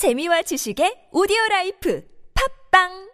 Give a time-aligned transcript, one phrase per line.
[0.00, 2.02] 재미와 지식의 오디오 라이프
[2.70, 3.10] 팟빵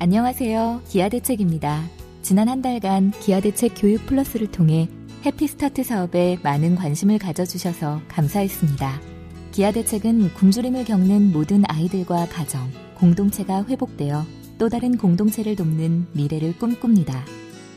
[0.00, 0.82] 안녕하세요.
[0.88, 1.84] 기아 대책입니다.
[2.22, 4.88] 지난 한 달간 기아 대책 교육 플러스를 통해
[5.24, 9.00] 해피 스타트 사업에 많은 관심을 가져 주셔서 감사했습니다.
[9.52, 14.26] 기아 대책은 굶주림을 겪는 모든 아이들과 가정, 공동체가 회복되어
[14.58, 17.24] 또 다른 공동체를 돕는 미래를 꿈꿉니다.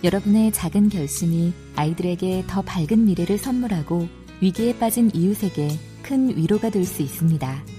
[0.03, 4.07] 여러분의 작은 결심이 아이들에게 더 밝은 미래를 선물하고
[4.41, 5.67] 위기에 빠진 이웃에게
[6.01, 7.78] 큰 위로가 될 수 있습니다.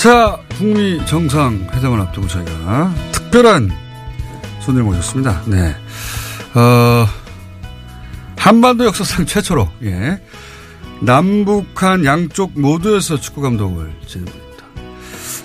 [0.00, 3.70] 이차 북미 정상회담을 앞두고 저희가 특별한
[4.62, 5.42] 손을 모셨습니다.
[5.44, 5.76] 네.
[6.54, 7.06] 어,
[8.34, 10.18] 한반도 역사상 최초로, 예.
[11.02, 14.64] 남북한 양쪽 모두에서 축구 감독을 지낸 분입니다.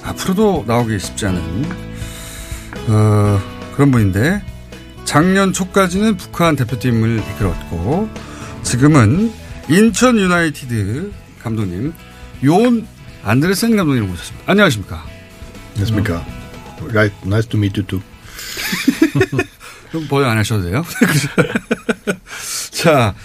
[0.04, 1.66] 앞으로도 나오기 쉽지 않은,
[2.88, 3.42] 어,
[3.76, 4.42] 그런 분인데,
[5.04, 8.10] 작년 초까지는 북한 대표팀을 이끌었고,
[8.64, 9.34] 지금은
[9.68, 11.12] 인천 유나이티드
[11.44, 11.94] 감독님,
[12.46, 12.88] 요온
[13.26, 14.52] 안드레센 감독님 모셨습니다.
[14.52, 15.04] 안녕하십니까.
[15.72, 16.24] 안녕하십니까.
[16.90, 18.00] Right, nice to meet you too.
[19.92, 20.86] 좀 보여 안 하셔도 돼요.
[22.70, 23.16] 자,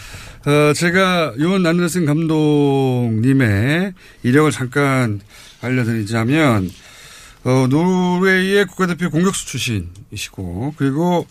[0.46, 3.92] 어, 제가 요원 안드레센 감독님의
[4.22, 5.20] 이력을 잠깐
[5.60, 6.70] 알려드리자면,
[7.44, 11.26] 어, 노르웨이의 국가대표 공격수 출신이시고, 그리고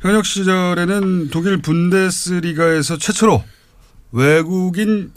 [0.00, 3.42] 현역 시절에는 독일 분데스리가에서 최초로
[4.12, 5.10] 외국인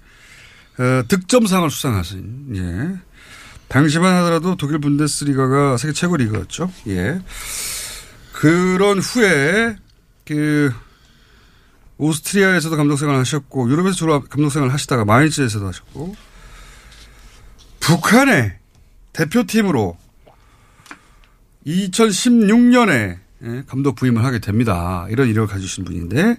[0.77, 2.99] 어, 득점상을 수상하신, 예.
[3.67, 6.71] 당시만 하더라도 독일 분데스리가가 세계 최고 리그였죠.
[6.87, 7.21] 예.
[8.33, 9.77] 그런 후에,
[10.25, 10.73] 그,
[11.97, 16.15] 오스트리아에서도 감독 생활을 하셨고, 유럽에서 주로 감독 생활을 하시다가 마인츠에서도 하셨고,
[17.79, 18.57] 북한의
[19.13, 19.97] 대표팀으로
[21.65, 25.05] 2016년에 예, 감독 부임을 하게 됩니다.
[25.09, 26.37] 이런 이력을 가지신 분인데,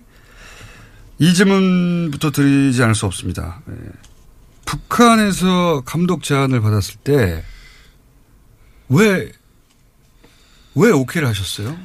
[1.19, 3.63] 이 질문부터 드리지 않을 수 없습니다.
[3.71, 3.75] 예.
[4.66, 7.43] 북한에서 감독 제안을 받았을 때,
[8.88, 9.32] 왜,
[10.75, 11.78] 왜 오케이를 하셨어요?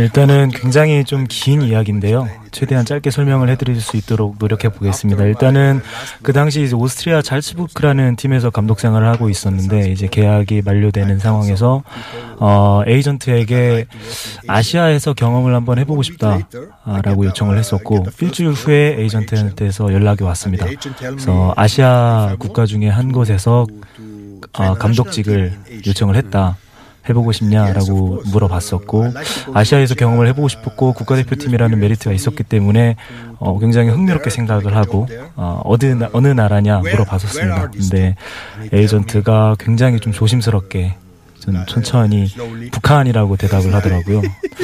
[0.00, 2.26] 일단은 굉장히 좀 긴 이야기인데요.
[2.50, 5.22] 최대한 짧게 설명을 해드릴 수 있도록 노력해 보겠습니다.
[5.24, 5.82] 일단은
[6.22, 11.82] 그 당시 이제 오스트리아 잘츠부크라는 팀에서 감독 생활을 하고 있었는데 이제 계약이 만료되는 상황에서
[12.38, 13.86] 어, 에이전트에게
[14.48, 20.64] 아시아에서 경험을 한번 해보고 싶다라고 요청을 했었고 일주일 후에 에이전트한테서 연락이 왔습니다.
[21.10, 23.66] 그래서 아시아 국가 중에 한 곳에서
[24.54, 25.52] 어, 감독직을
[25.86, 26.56] 요청을 했다.
[27.08, 29.12] 해보고 싶냐라고 물어봤었고
[29.54, 32.96] 아시아에서 경험을 해보고 싶었고 국가대표팀이라는 메리트가 있었기 때문에
[33.38, 35.06] 어, 굉장히 흥미롭게 생각을 하고
[35.36, 37.70] 어, 어느 나, 어느 나라냐 물어봤었습니다.
[37.70, 38.16] 근데
[38.72, 40.96] 에이전트가 굉장히 좀 조심스럽게
[41.40, 42.26] 좀 천천히
[42.72, 44.22] 북한이라고 대답을 하더라고요.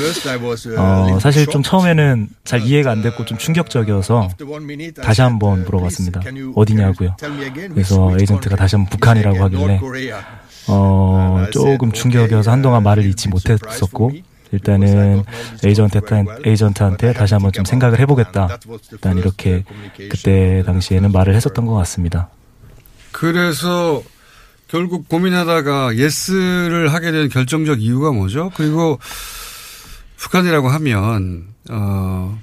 [0.79, 4.29] 어, 사실 좀 처음에는 잘 이해가 안 됐고 좀 충격적이어서
[5.01, 6.23] 다시 한번 물어봤습니다.
[6.57, 7.15] 어디냐고요.
[7.73, 9.79] 그래서 에이전트가 다시 한번 북한이라고 하길래
[10.69, 14.13] 어, 조금 충격이어서 한동안 말을 잊지 못했었고,
[14.53, 15.25] 일단은
[15.65, 18.59] 에이전트한테, 에이전트한테 다시 한번 좀 생각을 해보겠다.
[18.93, 19.65] 일단 이렇게
[20.11, 22.29] 그때 당시에는 말을 했었던 것 같습니다.
[23.13, 24.03] 그래서
[24.69, 28.51] 결국 고민하다가 예스를 하게 된 결정적 이유가 뭐죠?
[28.55, 28.99] 그리고
[30.17, 32.39] 북한이라고 하면, 어,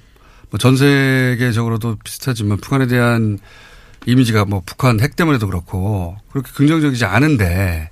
[0.52, 3.38] 뭐 전 세계적으로도 비슷하지만 북한에 대한
[4.08, 7.90] 이미지가 뭐 북한 핵 때문에도 그렇고 그렇게 긍정적이지 않은데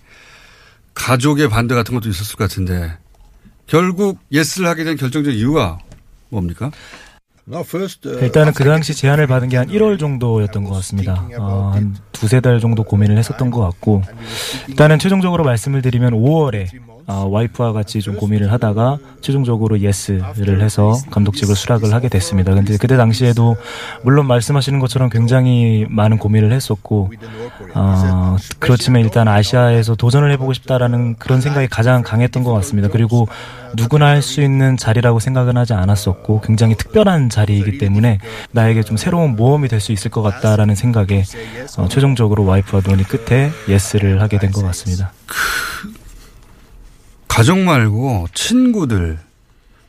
[0.98, 2.92] 가족의 반대 같은 것도 있었을 것 같은데
[3.68, 5.78] 결국 yes를 하게 된 결정적 이유가
[6.30, 6.72] 뭡니까?
[8.20, 11.26] 일단은 그 당시 제안을 받은 게 한 1월 정도였던 것 같습니다.
[11.40, 14.04] 어, 한 두세 달 정도 고민을 했었던 것 같고,
[14.68, 16.68] 일단은 최종적으로 말씀을 드리면 5월에
[17.10, 22.54] 어, 와이프와 같이 좀 고민을 하다가 최종적으로 yes를 해서 감독직을 수락을 하게 됐습니다.
[22.54, 23.56] 근데 그때 당시에도
[24.04, 27.12] 물론 말씀하시는 것처럼 굉장히 많은 고민을 했었고
[27.76, 32.90] 어, 그렇지만 일단 아시아에서 도전을 해보고 싶다라는 그런 생각이 가장 강했던 것 같습니다.
[32.90, 33.28] 그리고
[33.76, 38.20] 누구나 할 수 있는 자리라고 생각은 하지 않았었고 굉장히 특별한 자리이기 때문에
[38.52, 41.24] 나에게 좀 새로운 모험이 될 수 있을 것 같다라는 생각에
[41.78, 45.14] 어, 최종적으로 와이프와 논의 끝에 예스를 하게 된 것 같습니다.
[47.38, 49.20] 가족 말고 친구들,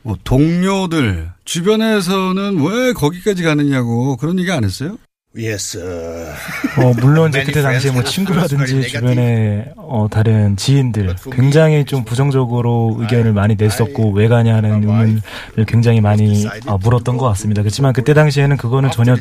[0.02, 4.98] 뭐 동료들 주변에서는 왜 거기까지 가느냐고 그런 얘기 안 했어요?
[5.38, 5.78] Yes.
[5.78, 6.34] Uh,
[6.80, 13.32] 어, 물론 이제 그때 당시에 뭐 친구라든지 주변에 어, 다른 지인들 굉장히 좀 부정적으로 의견을
[13.32, 15.22] 많이 냈었고 왜 가냐는 의문을
[15.68, 17.62] 굉장히 많이 어, 물었던 것 같습니다.
[17.62, 19.14] 그렇지만 그때 당시에는 그거는 전혀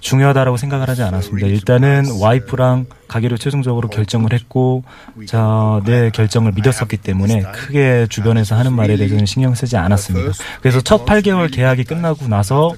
[0.00, 1.46] 중요하다라고 생각을 하지 않았습니다.
[1.46, 4.84] 일단은 와이프랑 가기로 최종적으로 결정을 했고
[5.26, 10.32] 자, 내 결정을 믿었었기 때문에 크게 주변에서 하는 말에 대해서는 신경 쓰지 않았습니다.
[10.60, 12.74] 그래서 첫 8개월 계약이 끝나고 나서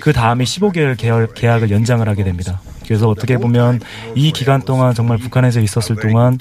[0.00, 2.60] 그 다음에 15개월 계약, 계약을 연장을 하게 됩니다.
[2.84, 3.80] 그래서 어떻게 보면
[4.14, 6.38] 이 기간 동안 정말 북한에서 있었을 동안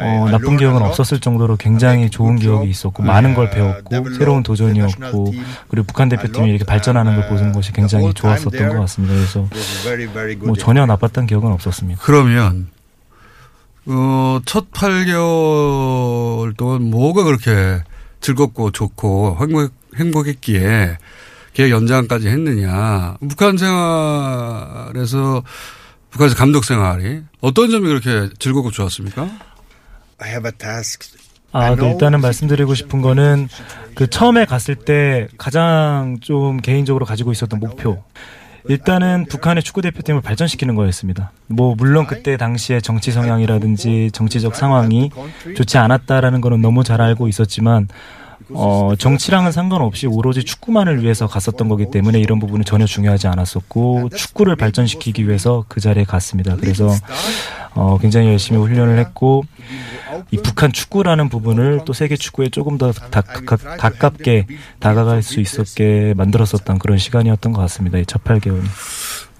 [0.00, 5.32] 어, 나쁜 기억은 없었을 정도로 굉장히 좋은 기억이 있었고 많은 걸 배웠고 새로운 도전이었고
[5.68, 9.14] 그리고 북한 대표팀이 이렇게 발전하는 걸 보는 것이 굉장히 좋았었던 것 같습니다.
[9.14, 9.48] 그래서
[10.44, 12.00] 뭐 전혀 나빴던 기억은 없었습니다.
[12.02, 12.68] 그러면
[13.86, 17.82] 어, 첫 8개월 동안 뭐가 그렇게
[18.20, 20.98] 즐겁고 좋고 행복, 행복했기에
[21.52, 23.16] 계획 연장까지 했느냐.
[23.28, 25.42] 북한 생활에서
[26.10, 29.28] 북한에서 감독 생활이 어떤 점이 그렇게 즐겁고 좋았습니까?
[30.18, 31.18] I have a task.
[31.52, 33.48] 아, 그 일단은 말씀드리고 싶은 거는
[33.94, 38.02] 그 처음에 갔을 때 가장 좀 개인적으로 가지고 있었던 목표.
[38.68, 41.32] 일단은 북한의 축구 대표팀을 발전시키는 거였습니다.
[41.48, 45.10] 뭐 물론 그때 당시에 정치 성향이라든지 정치적 상황이
[45.56, 47.88] 좋지 않았다라는 거는 너무 잘 알고 있었지만
[48.50, 54.56] 어, 정치랑은 상관없이 오로지 축구만을 위해서 갔었던 거기 때문에 이런 부분은 전혀 중요하지 않았었고 축구를
[54.56, 56.56] 발전시키기 위해서 그 자리에 갔습니다.
[56.56, 56.90] 그래서
[57.74, 59.44] 어, 굉장히 열심히 훈련을 했고
[60.30, 64.46] 이 북한 축구라는 부분을 또 세계 축구에 조금 더 다, 가, 가깝게
[64.78, 67.98] 다가갈 수 있었게 만들었었던 그런 시간이었던 것 같습니다.
[67.98, 68.62] 이 첫 8개월이.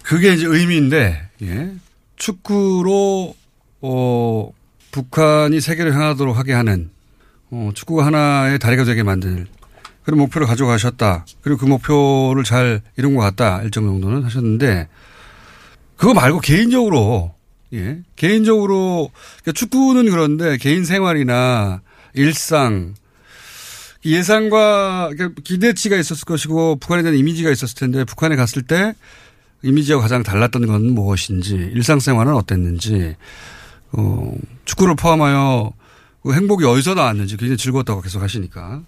[0.02, 1.70] 그게 이제 의미인데 예.
[2.16, 3.34] 축구로
[3.82, 4.50] 어,
[4.92, 6.90] 북한이 세계를 향하도록 하게 하는
[7.52, 9.46] 어, 축구가 하나의 다리가 되게 만들
[10.04, 11.26] 그런 목표를 가져가셨다.
[11.42, 13.62] 그리고 그 목표를 잘 이룬 것 같다.
[13.62, 14.88] 일정 정도는 하셨는데
[15.96, 17.34] 그거 말고 개인적으로
[17.74, 19.10] 예 개인적으로
[19.42, 21.82] 그러니까 축구는 그런데 개인 생활이나
[22.14, 22.94] 일상
[24.04, 28.94] 예상과 그러니까 기대치가 있었을 것이고 북한에 대한 이미지가 있었을 텐데 북한에 갔을 때
[29.62, 33.14] 이미지와 가장 달랐던 건 무엇인지 일상생활은 어땠는지
[33.92, 34.34] 어,
[34.64, 35.72] 축구를 포함하여
[36.22, 38.80] 그 행복이 어디서 나왔는지 굉장히 즐거웠다고 계속 하시니까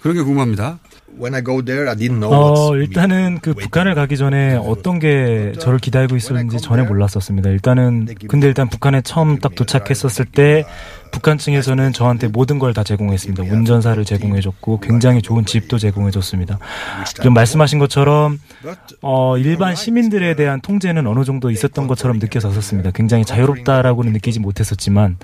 [0.00, 0.78] 그런 게 궁금합니다.
[1.18, 5.52] When I go there, I didn't know 어, 일단은 그 북한을 가기 전에 어떤 게
[5.60, 7.48] 저를 기다리고 있었는지 전혀 몰랐었습니다.
[7.50, 10.66] 일단은 근데 일단 북한에 처음 딱 도착했었을 때
[11.12, 13.44] 북한 층에서는 저한테 모든 걸 다 제공했습니다.
[13.44, 16.58] 운전사를 제공해줬고 굉장히 좋은 집도 제공해줬습니다.
[17.14, 18.40] 지금 말씀하신 것처럼
[19.00, 22.90] 어, 일반 시민들에 대한 통제는 어느 정도 있었던 것처럼 느껴졌었습니다.
[22.90, 25.16] 굉장히 자유롭다라고는 느끼지 못했었지만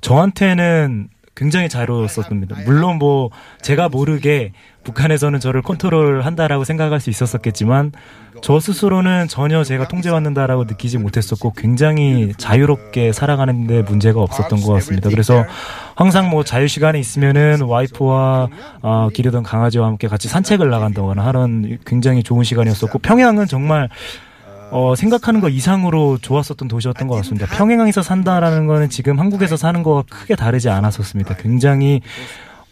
[0.00, 1.08] 저한테는
[1.40, 2.56] 굉장히 자유로웠었습니다.
[2.66, 3.30] 물론 뭐
[3.62, 4.52] 제가 모르게
[4.84, 7.92] 북한에서는 저를 컨트롤 한다라고 생각할 수 있었었겠지만
[8.42, 15.08] 저 스스로는 전혀 제가 통제받는다라고 느끼지 못했었고 굉장히 자유롭게 살아가는데 문제가 없었던 것 같습니다.
[15.08, 15.44] 그래서
[15.96, 18.48] 항상 뭐 자유 시간에 있으면은 와이프와
[18.82, 23.88] 어, 기르던 강아지와 함께 같이 산책을 나간다거나 하는 굉장히 좋은 시간이었었고 평양은 정말
[24.70, 27.46] 어, 생각하는 것 이상으로 좋았었던 도시였던 것 같습니다.
[27.46, 31.36] 평양에서 산다라는 거는 지금 한국에서 사는 거와 크게 다르지 않았었습니다.
[31.36, 32.00] 굉장히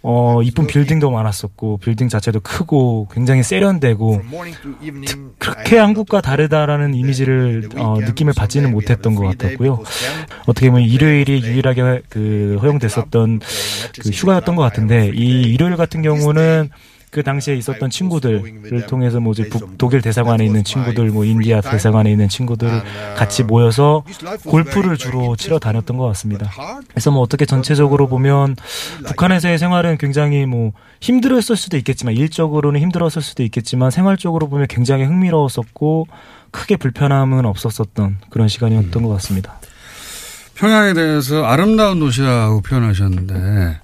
[0.00, 4.20] 어, 이쁜 빌딩도 많았었고, 빌딩 자체도 크고, 굉장히 세련되고,
[5.38, 9.82] 그렇게 한국과 다르다라는 이미지를, 어, 느낌을 받지는 못했던 것 같았고요.
[10.46, 13.40] 어떻게 보면 일요일이 유일하게 그 허용됐었던
[14.00, 16.70] 그 휴가였던 것 같은데, 이 일요일 같은 경우는
[17.10, 22.10] 그 당시에 있었던 친구들을 통해서 뭐 이제 북, 독일 대사관에 있는 친구들, 뭐 인디아 대사관에
[22.10, 22.82] 있는 친구들
[23.16, 24.04] 같이 모여서
[24.44, 26.50] 골프를 주로 치러 다녔던 것 같습니다.
[26.88, 28.56] 그래서 뭐 어떻게 전체적으로 보면
[29.06, 36.08] 북한에서의 생활은 굉장히 뭐 힘들었을 수도 있겠지만 일적으로는 힘들었을 수도 있겠지만 생활적으로 보면 굉장히 흥미로웠었고
[36.50, 39.58] 크게 불편함은 없었었던 그런 시간이었던 것 같습니다.
[40.54, 43.80] 평양에 대해서 아름다운 도시라고 표현하셨는데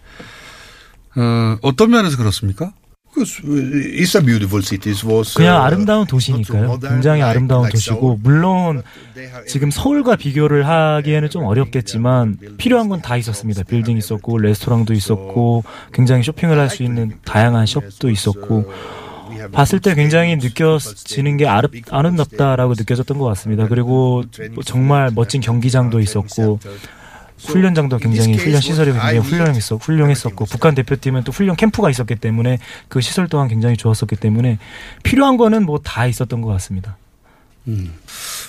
[1.16, 2.72] 어, 어떤 면에서 그렇습니까?
[3.22, 4.90] It's a beautiful city.
[4.92, 6.78] It was, 그냥 uh, 아름다운 도시니까요.
[6.80, 8.18] 굉장히 아름다운 도시고.
[8.22, 8.82] 물론
[9.46, 13.62] 지금 서울과 비교를 하기에는 좀 어렵겠지만 필요한 건 다 있었습니다.
[13.64, 18.72] 빌딩 있었고 레스토랑도 있었고 굉장히 쇼핑을 할 수 있는 다양한 숍도 있었고
[19.52, 23.68] 봤을 때 굉장히 느껴지는 게 아름, 아름답다라고 느껴졌던 것 같습니다.
[23.68, 26.58] 그리고 뭐 정말 멋진 경기장도 있었고
[27.46, 32.58] 훈련장도 굉장히 훈련 시설이 굉장히 훌륭했었, 훌륭했었고 북한 대표팀은 또 훈련 캠프가 있었기 때문에
[32.88, 34.58] 그 시설 또한 굉장히 좋았었기 때문에
[35.02, 36.96] 필요한 거는 뭐 다 있었던 것 같습니다.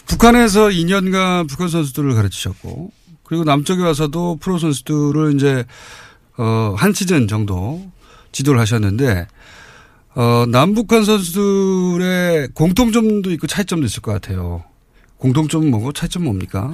[0.08, 2.92] 북한에서 2년간 북한 선수들을 가르치셨고
[3.24, 5.66] 그리고 남쪽에 와서도 프로 선수들을 이제
[6.38, 7.90] 어, 한 시즌 정도
[8.32, 9.28] 지도를 하셨는데
[10.16, 14.64] 어, 남북한 선수들의 공통점도 있고 차이점도 있을 것 같아요.
[15.18, 16.74] 공통점은 뭐고 차이점 은 뭡니까?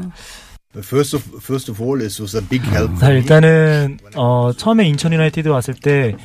[0.80, 2.98] First of, first of all, it was a big help.
[2.98, 6.16] 자, 일단은 어, 처음에 인천 유나이티드 왔을 때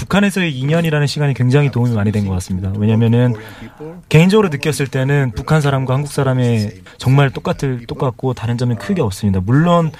[0.00, 2.72] 북한에서의 2년이라는 시간이 굉장히 도움이 많이 된 것 같습니다.
[2.76, 3.34] 왜냐면은
[4.08, 9.40] 개인적으로 느꼈을 때는 북한 사람과 한국 사람의 정말 똑같을 똑같고 다른 점이 크게 없습니다.
[9.44, 9.90] 물론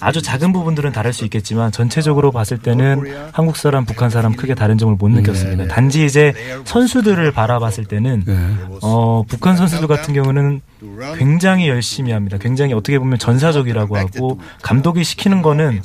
[0.00, 4.78] 아주 작은 부분들은 다를 수 있겠지만 전체적으로 봤을 때는 한국 사람, 북한 사람 크게 다른
[4.78, 5.66] 점을 못 느꼈습니다.
[5.68, 6.32] 단지 이제
[6.64, 8.24] 선수들을 바라봤을 때는
[8.82, 10.60] 어, 북한 선수들 같은 경우는
[11.18, 12.38] 굉장히 열심히 합니다.
[12.40, 15.82] 굉장히 어떻게 보면 전사적이라고 하고 감독이 시키는 거는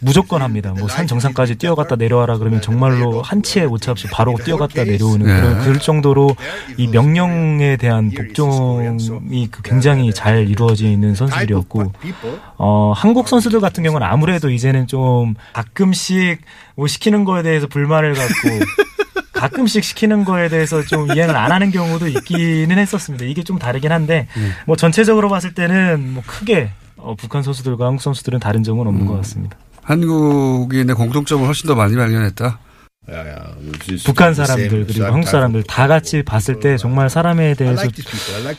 [0.00, 0.74] 무조건 합니다.
[0.76, 5.26] 뭐 산 정상까지 뛰어갔다 내려와라 그러면 정말 로 한 치의 오차 없이 바로 뛰어갔다 내려오는
[5.26, 5.40] 네.
[5.40, 6.36] 그런 그럴 정도로
[6.76, 11.92] 이 명령에 대한 복종이 그 굉장히 잘 이루어져 있는 선수들이었고
[12.58, 16.40] 어, 한국 선수들 같은 경우는 아무래도 이제는 좀 가끔씩
[16.76, 18.32] 뭐 시키는 거에 대해서 불만을 갖고
[19.32, 23.24] 가끔씩 시키는 거에 대해서 좀 이해는 안 하는 경우도 있기는 했었습니다.
[23.24, 24.26] 이게 좀 다르긴 한데
[24.66, 29.16] 뭐 전체적으로 봤을 때는 뭐 크게 어, 북한 선수들과 한국 선수들은 다른 점은 없는 것
[29.18, 29.56] 같습니다.
[29.84, 32.58] 한국인의 공통점을 훨씬 더 많이 발견했다.
[34.04, 37.84] 북한 사람들 그리고 한국 사람들 다 같이 봤을 때 정말 사람에 대해서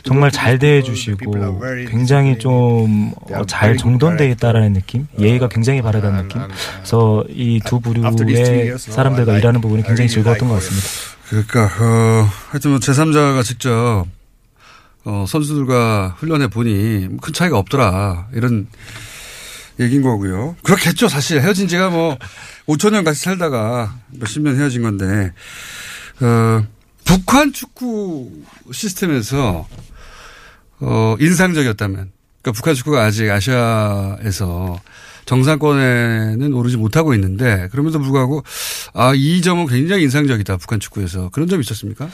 [0.02, 3.12] 정말 잘 대해주시고 굉장히 좀
[3.46, 6.42] 잘 정돈돼 있다라는 느낌, 예의가 굉장히 바르다는 느낌.
[6.78, 10.86] 그래서 이 두 부류의 사람들과 일하는 부분이 굉장히 즐거웠던 것 같습니다.
[11.28, 14.04] 그러니까 어, 하여튼 뭐 제3자가 직접
[15.04, 18.28] 어, 선수들과 훈련해 보니 뭐큰 차이가 없더라.
[18.34, 18.66] 이런
[19.80, 20.56] 얘기인 거고요.
[20.62, 22.16] 그렇겠죠 사실 헤어진 지가 뭐
[22.66, 25.32] 5천 년 같이 살다가 몇십 년 헤어진 건데
[26.20, 26.64] 어,
[27.04, 28.30] 북한 축구
[28.72, 29.66] 시스템에서
[30.80, 32.10] 어, 인상적이었다면
[32.42, 34.80] 그러니까 북한 축구가 아직 아시아에서
[35.26, 38.42] 정상권에는 오르지 못하고 있는데 그럼에도 불구하고
[38.94, 42.08] 아 이 점은 굉장히 인상적이다 북한 축구에서 그런 점이 있었습니까?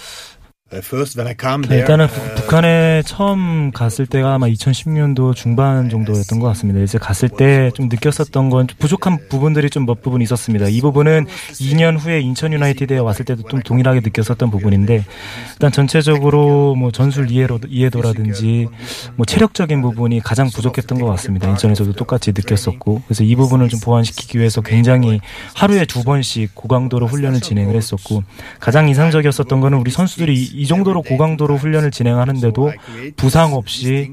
[0.72, 5.32] First, when I come 네, there, 일단은 uh, 북- 북한에 처음 갔을 때가 아마 2010년도
[5.36, 6.80] 중반 정도였던 것 같습니다.
[6.80, 10.66] 이제 갔을 때 좀 느꼈었던 건좀 부족한 부분들이 좀 몇 부분 있었습니다.
[10.68, 15.04] 이 부분은 2년 후에 인천 유나이티드에 왔을 때도 좀 동일하게 느꼈었던 부분인데
[15.52, 18.66] 일단 전체적으로 뭐 전술 이해로, 이해도라든지
[19.14, 21.48] 뭐 체력적인 부분이 가장 부족했던 것 같습니다.
[21.48, 25.20] 인천에서도 똑같이 느꼈었고 그래서 이 부분을 좀 보완시키기 위해서 굉장히
[25.54, 28.24] 하루에 두 번씩 고강도로 훈련을 진행을 했었고
[28.58, 32.72] 가장 인상적이었었던 거는 우리 선수들이 이 정도로 고강도로 훈련을 진행하는데도
[33.16, 34.12] 부상 없이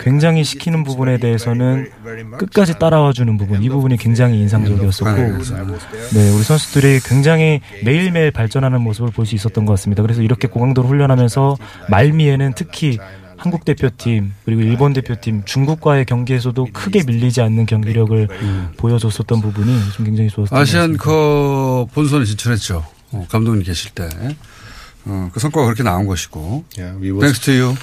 [0.00, 1.90] 굉장히 시키는 부분에 대해서는
[2.38, 5.10] 끝까지 따라와 주는 부분 이 부분이 굉장히 인상적이었었고
[6.14, 10.02] 네 우리 선수들이 굉장히 매일매일 발전하는 모습을 볼 수 있었던 것 같습니다.
[10.02, 11.56] 그래서 이렇게 고강도로 훈련하면서
[11.90, 12.98] 말미에는 특히
[13.36, 18.28] 한국 대표팀 그리고 일본 대표팀 중국과의 경기에서도 크게 밀리지 않는 경기력을
[18.76, 20.58] 보여줬었던 부분이 좀 굉장히 같습니다.
[20.58, 22.84] 아시안컵 본선에 진출했죠.
[23.12, 24.08] 어, 감독님 계실 때.
[25.06, 26.64] 어, 그 성과가 그렇게 나온 것이고.
[26.78, 27.74] yeah, thanks to you.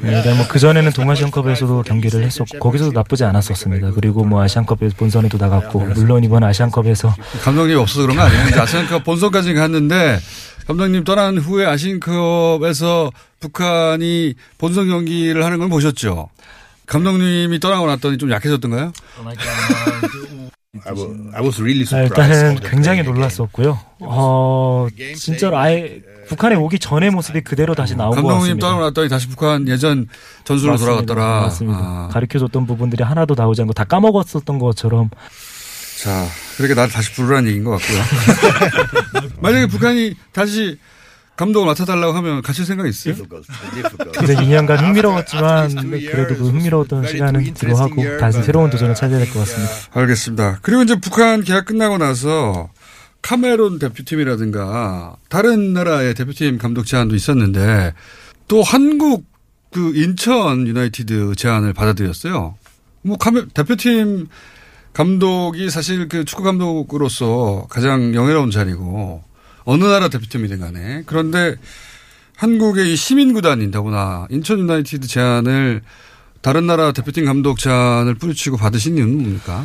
[0.00, 3.92] 네, 뭐 그전에는 동아시안컵에서도 경기를 했었고 거기서도 나쁘지 않았었습니다.
[3.92, 8.60] 그리고 뭐 아시안컵에서 본선에도 나갔고 물론 이번 아시안컵에서 감독님이 없어서 그런 거 아니에요.
[8.60, 10.18] 아시안컵 본선까지 갔는데
[10.66, 16.28] 감독님 떠난 후에 아시안컵에서 북한이 본선 경기를 하는 걸 보셨죠.
[16.86, 18.92] 감독님이 떠나고 났더니 좀 약해졌던가요?
[20.84, 22.44] I was, I was really 아, surprised.
[22.46, 23.02] 일단은 굉장히.
[23.02, 23.78] 놀랐었고요.
[24.00, 28.66] 어, 진짜로 아예 북한에 오기 전의 모습이 그대로 다시 나온 것 감독님 같습니다.
[28.66, 30.08] 떠나고 났더니 다시 북한 예전
[30.44, 30.92] 전술로 맞습니다.
[31.04, 31.40] 돌아갔더라.
[31.42, 31.78] 맞습니다.
[31.78, 32.08] 아.
[32.10, 35.10] 가르쳐줬던 부분들이 하나도 나오지 않고 다 까먹었었던 것처럼
[36.02, 39.30] 자, 그렇게 나를 다시 부르라는 얘기인 것 같고요.
[39.40, 40.78] 만약에 북한이 다시
[41.36, 43.14] 감독을 맡아달라고 하면 가실 생각 있어요?
[43.16, 49.40] 근데 2년간 흥미로웠지만 그래도 그 흥미로웠던 시간은 뒤로 하고 다시 새로운 도전을 찾아야 될 것
[49.40, 49.72] 같습니다.
[49.92, 50.58] 알겠습니다.
[50.62, 52.68] 그리고 이제 북한 계약 끝나고 나서
[53.22, 57.94] 카메론 대표팀이라든가 다른 나라의 대표팀 감독 제안도 있었는데
[58.48, 59.24] 또 한국
[59.72, 62.56] 그 인천 유나이티드 제안을 받아들였어요.
[63.02, 64.26] 뭐 카메 대표팀
[64.92, 69.24] 감독이 사실 그 축구 감독으로서 가장 영예로운 자리고
[69.64, 71.56] 어느 나라 대표팀이든 간에 그런데
[72.36, 75.82] 한국의 이 시민구단인 더구나 인천 유나이티드 제안을
[76.40, 79.64] 다른 나라 대표팀 감독 제안을 뿌리치고 받으신 이유는 뭡니까?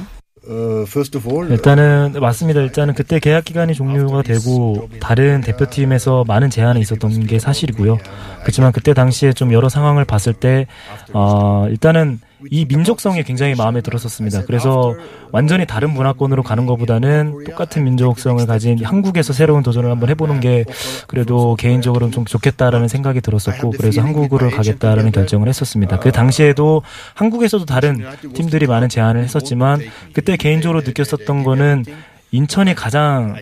[0.49, 2.61] uh, first of all, 일단은 맞습니다.
[2.61, 7.97] 일단은 그때 계약 기간이 종료가 되고 다른 대표팀에서 많은 제한이 있었던 게 사실이고요.
[8.41, 10.67] 그렇지만 그때 당시에 좀 여러 상황을 봤을 때
[11.13, 12.19] 어, 일단은
[12.51, 14.43] 이 민족성이 굉장히 마음에 들었었습니다.
[14.45, 14.95] 그래서
[15.31, 20.63] 완전히 다른 문화권으로 가는 것보다는 똑같은 민족성을 가진 한국에서 새로운 도전을 한번 해보는 게
[21.07, 25.99] 그래도 개인적으로는 좀 좋겠다라는 생각이 들었었고 그래서 한국으로 가겠다라는 결정을 했었습니다.
[25.99, 26.83] 그 당시에도
[27.15, 28.03] 한국에서도 다른
[28.33, 29.81] 팀들이 많은 제안을 했었지만
[30.13, 31.85] 그때 개인적으로 느꼈었던 거는
[32.31, 33.35] 인천이 가장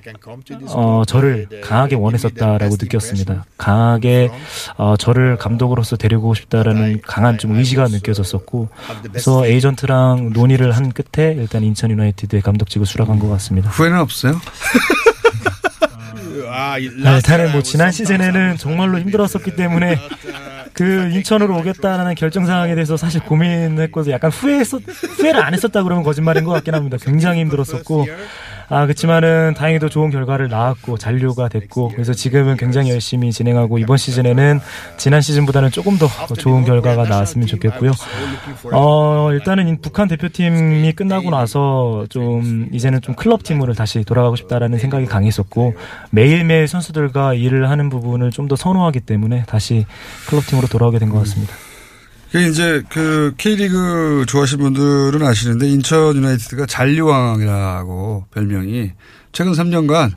[0.69, 3.45] 어, 저를 강하게 원했었다라고 느꼈습니다.
[3.57, 4.29] 강하게
[4.77, 8.69] 어, 저를 감독으로서 데리고 싶다라는 강한 좀 의지가 느껴졌었고
[9.03, 13.69] 그래서 에이전트랑 논의를 한 끝에 일단 인천 유나이티드의 감독직을 수락한 것 같습니다.
[13.69, 14.39] 후회는 없어요?
[17.03, 19.97] 네, 일단은 뭐 지난 시즌에는 정말로 힘들었었기 때문에
[20.73, 24.81] 그 인천으로 오겠다라는 결정 사항에 대해서 사실 고민했고 약간 후회했었
[25.17, 26.97] 후회를 안 했었다 그러면 거짓말인 것 같긴 합니다.
[27.01, 28.05] 굉장히 힘들었었고
[28.69, 34.59] 아 그렇지만은 다행히도 좋은 결과를 낳았고 잔류가 됐고 그래서 지금은 굉장히 열심히 진행하고 이번 시즌에는
[34.97, 37.91] 지난 시즌보다는 조금 더 좋은 결과가 나왔으면 좋겠고요.
[38.73, 44.79] 어 일단은 이 북한 대표팀이 끝나고 나서 좀 이제는 좀 클럽 팀으로 다시 돌아가고 싶다라는
[44.79, 45.73] 생각이 강했었고
[46.11, 49.87] 매일매일 선수들과 일을 하는 부분을 좀 더 선호하기 때문에 다시
[50.29, 51.53] 클럽 팀으로 돌아오게 된 것 같습니다.
[52.35, 58.91] 그 이제 그 K리그 좋아하시는 분들은 아시는데 인천 유나이티드가 잔류왕이라고 별명이
[59.31, 60.11] 최근 3년간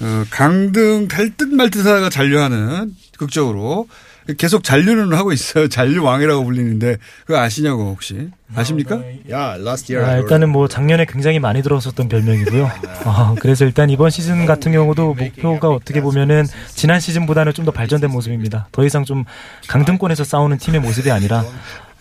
[0.00, 3.86] 어, 강등 될듯말 듯 하다가 잔류하는 극적으로
[4.38, 5.68] 계속 잔류는 하고 있어요.
[5.68, 8.96] 잔류 왕이라고 불리는데 그거 아시냐고 혹시 아십니까?
[9.28, 10.08] yeah, last year.
[10.08, 12.70] 아, 일단은 뭐 작년에 굉장히 많이 들어섰던 별명이고요.
[13.06, 18.10] 어, 그래서 일단 이번 시즌 같은 경우도 목표가 어떻게 보면은 지난 시즌보다는 좀 더 발전된
[18.10, 18.66] 모습입니다.
[18.72, 19.24] 더 이상 좀
[19.68, 21.44] 강등권에서 싸우는 팀의 모습이 아니라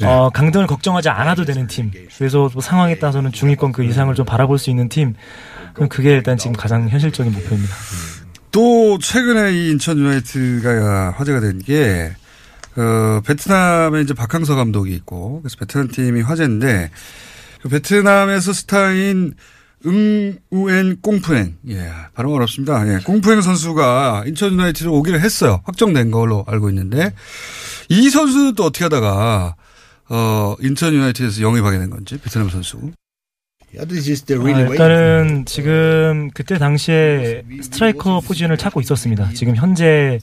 [0.03, 1.91] 어, 강등을 걱정하지 않아도 되는 팀.
[2.17, 5.13] 그래서 뭐 상황에 따라서는 중위권 그 이상을 좀 바라볼 수 있는 팀.
[5.73, 7.73] 그럼 그게 일단 지금 가장 현실적인 목표입니다.
[8.51, 12.13] 또 최근에 이 인천 유나이트가 화제가 된게
[12.75, 16.91] 어, 베트남에 이제 박항서 감독이 있고 그래서 베트남 팀이 화제인데
[17.61, 19.33] 그 베트남에서 스타인
[19.85, 22.87] 응우엔 꽁푸엔 예 발음 어렵습니다.
[22.87, 25.61] 예, 꽁푸엔 선수가 인천 유나이티드로 오기를 했어요.
[25.65, 27.13] 확정된 걸로 알고 있는데
[27.89, 29.55] 이 선수는 또 어떻게 하다가
[30.09, 32.77] 어 인천 유나이티드에서 영입하게 된 건지 베트남 선수.
[32.77, 33.60] Yeah, this is the
[34.53, 34.67] 아.
[34.71, 39.29] 일단은 지금 그때 당시에 스트라이커 포지션을 찾고 있었습니다.
[39.33, 40.19] 지금 현재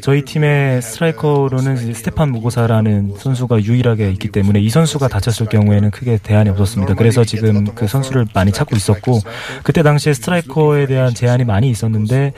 [0.00, 6.50] 저희 팀의 스트라이커로는 스테판 무고사라는 선수가 유일하게 있기 때문에 이 선수가 다쳤을 경우에는 크게 대안이
[6.50, 6.94] 없었습니다.
[6.94, 9.20] 그래서 지금 그 선수를 많이 찾고 있었고
[9.64, 12.32] 그때 당시에 스트라이커에 대한 제한이 많이 있었는데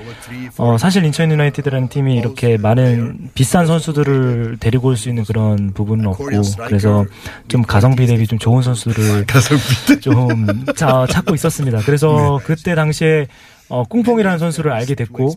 [0.57, 6.07] 어, 사실 인천 유나이티드라는 팀이 이렇게 많은 비싼 선수들을 데리고 올 수 있는 그런 부분은
[6.07, 6.25] 없고
[6.69, 7.05] 그래서
[7.49, 9.39] 좀 가성비 대비 좀 좋은 선수를 가
[10.75, 11.81] 자, 찾고 있었습니다.
[11.85, 13.27] 그래서 그때 당시에
[13.69, 15.35] 어, 꽁뽕이라는 선수를 알게 됐고,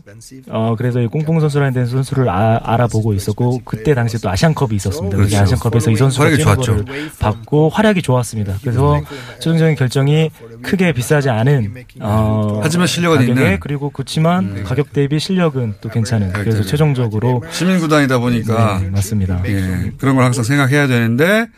[0.50, 5.16] 어, 그래서 이 꽁뽕 선수라는 데 선수를 아, 알아보고 있었고, 그때 당시에 또 아시안컵이 있었습니다.
[5.16, 5.36] 그렇죠.
[5.36, 6.84] 아시안컵에서 이 선수가 활약이 좋았죠.
[7.18, 8.58] 받고 활약이 좋았습니다.
[8.60, 9.00] 그래서
[9.40, 10.30] 최종적인 결정이
[10.62, 13.52] 크게 비싸지 않은, 어, 하지만 실력은 가격에 있는.
[13.54, 13.58] 음.
[13.58, 16.32] 그리고 그렇지만 가격 대비 실력은 또 괜찮은.
[16.32, 16.62] 그래서.
[16.62, 19.42] 최종적으로 시민구단이다 보니까 네, 맞습니다.
[19.46, 21.48] 예, 그런 걸 항상 생각해야 되는데,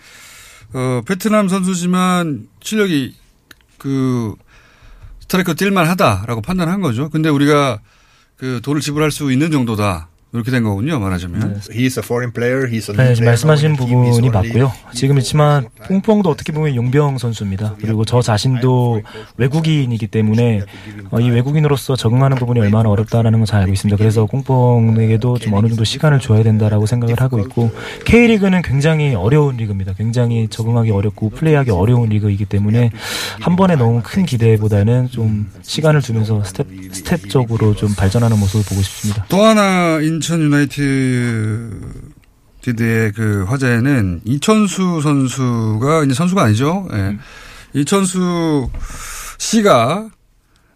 [0.72, 3.14] 어, 베트남 선수지만 실력이
[3.82, 4.34] 그
[5.20, 7.10] 스트라이커 뛸만 하다라고 판단한 거죠.
[7.10, 7.80] 근데 우리가
[8.36, 10.08] 그 돈을 지불할 수 있는 정도다.
[10.34, 11.60] 이렇게 된 거군요, 말하자면.
[11.70, 12.66] He's a foreign player.
[12.66, 14.72] He's a new 네, player 말씀하신 부분이 맞고요.
[14.94, 17.74] 지금 있지만 콩푸엉도 어떻게 보면 용병 선수입니다.
[17.82, 19.02] 그리고 저 자신도
[19.36, 20.62] 외국인이기 때문에
[21.10, 23.98] 어, 이 외국인으로서 적응하는 부분이 얼마나 어렵다라는 걸 잘 알고 있습니다.
[23.98, 27.70] 그래서 콩푸엉에게도 좀 어느 정도 시간을 줘야 된다라고 생각을 하고 있고
[28.06, 29.92] K리그는 굉장히 어려운 리그입니다.
[29.98, 32.90] 굉장히 적응하기 어렵고 플레이하기 어려운 리그이기 때문에
[33.40, 39.26] 한 번에 너무 큰 기대보다는 좀 시간을 두면서 스텝 스텝적으로 좀 발전하는 모습을 보고 싶습니다.
[39.28, 40.72] 또 하나 인천 유나이티드의
[43.12, 46.88] 그 화제는 이천수 선수가 이제 선수가 아니죠.
[46.92, 47.18] 예.
[47.74, 48.70] 이천수
[49.38, 50.10] 씨가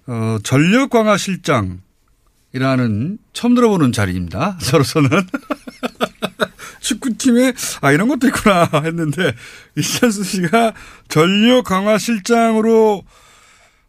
[0.08, 1.78] 어, 전력 강화 실장이라는
[3.32, 4.58] 처음 들어보는 자리입니다.
[4.66, 5.10] 저로서는
[6.80, 9.32] 축구팀에 아 이런 것도 있구나 했는데
[9.76, 10.74] 이천수 씨가
[11.08, 13.04] 전력 강화 실장으로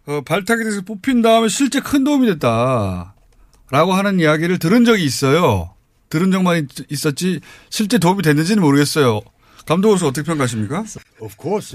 [0.05, 3.15] 어, 발탁이 돼서 뽑힌 다음에 실제 큰 도움이 됐다.
[3.71, 5.69] 라고 하는 이야기를 들은 적이 있어요.
[6.09, 9.21] 들은 적만 있- 있었지 실제 도움이 됐는지는 모르겠어요.
[9.65, 10.85] 감독으로서 어떻게 평가하십니까?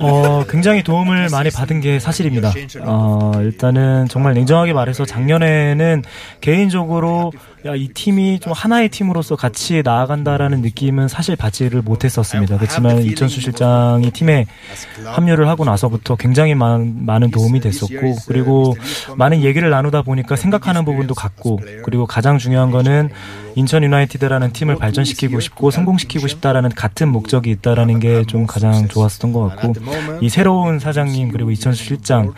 [0.03, 2.51] 어, 굉장히 도움을 많이 받은 게 사실입니다.
[2.89, 6.03] 어, 일단은 정말 냉정하게 말해서 작년에는
[6.41, 7.33] 개인적으로
[7.65, 12.57] 야, 이 팀이 좀 하나의 팀으로서 같이 나아간다라는 느낌은 사실 받지를 못했었습니다.
[12.57, 14.47] 그렇지만 이천수 실장이 팀에
[15.05, 18.75] 합류를 하고 나서부터 굉장히 많은, 많은 도움이 됐었고, 그리고
[19.17, 23.11] 많은 얘기를 나누다 보니까 생각하는 부분도 같고, 그리고 가장 중요한 거는
[23.55, 29.49] 인천 유나이티드라는 팀을 발전시키고 싶고 성공시키고 싶다라는 같은 목적이 있다라는 게 좀 가장 좋았었던 것
[29.49, 29.75] 같고,
[30.21, 32.33] 이 새로운 사장님 그리고 이천수 실장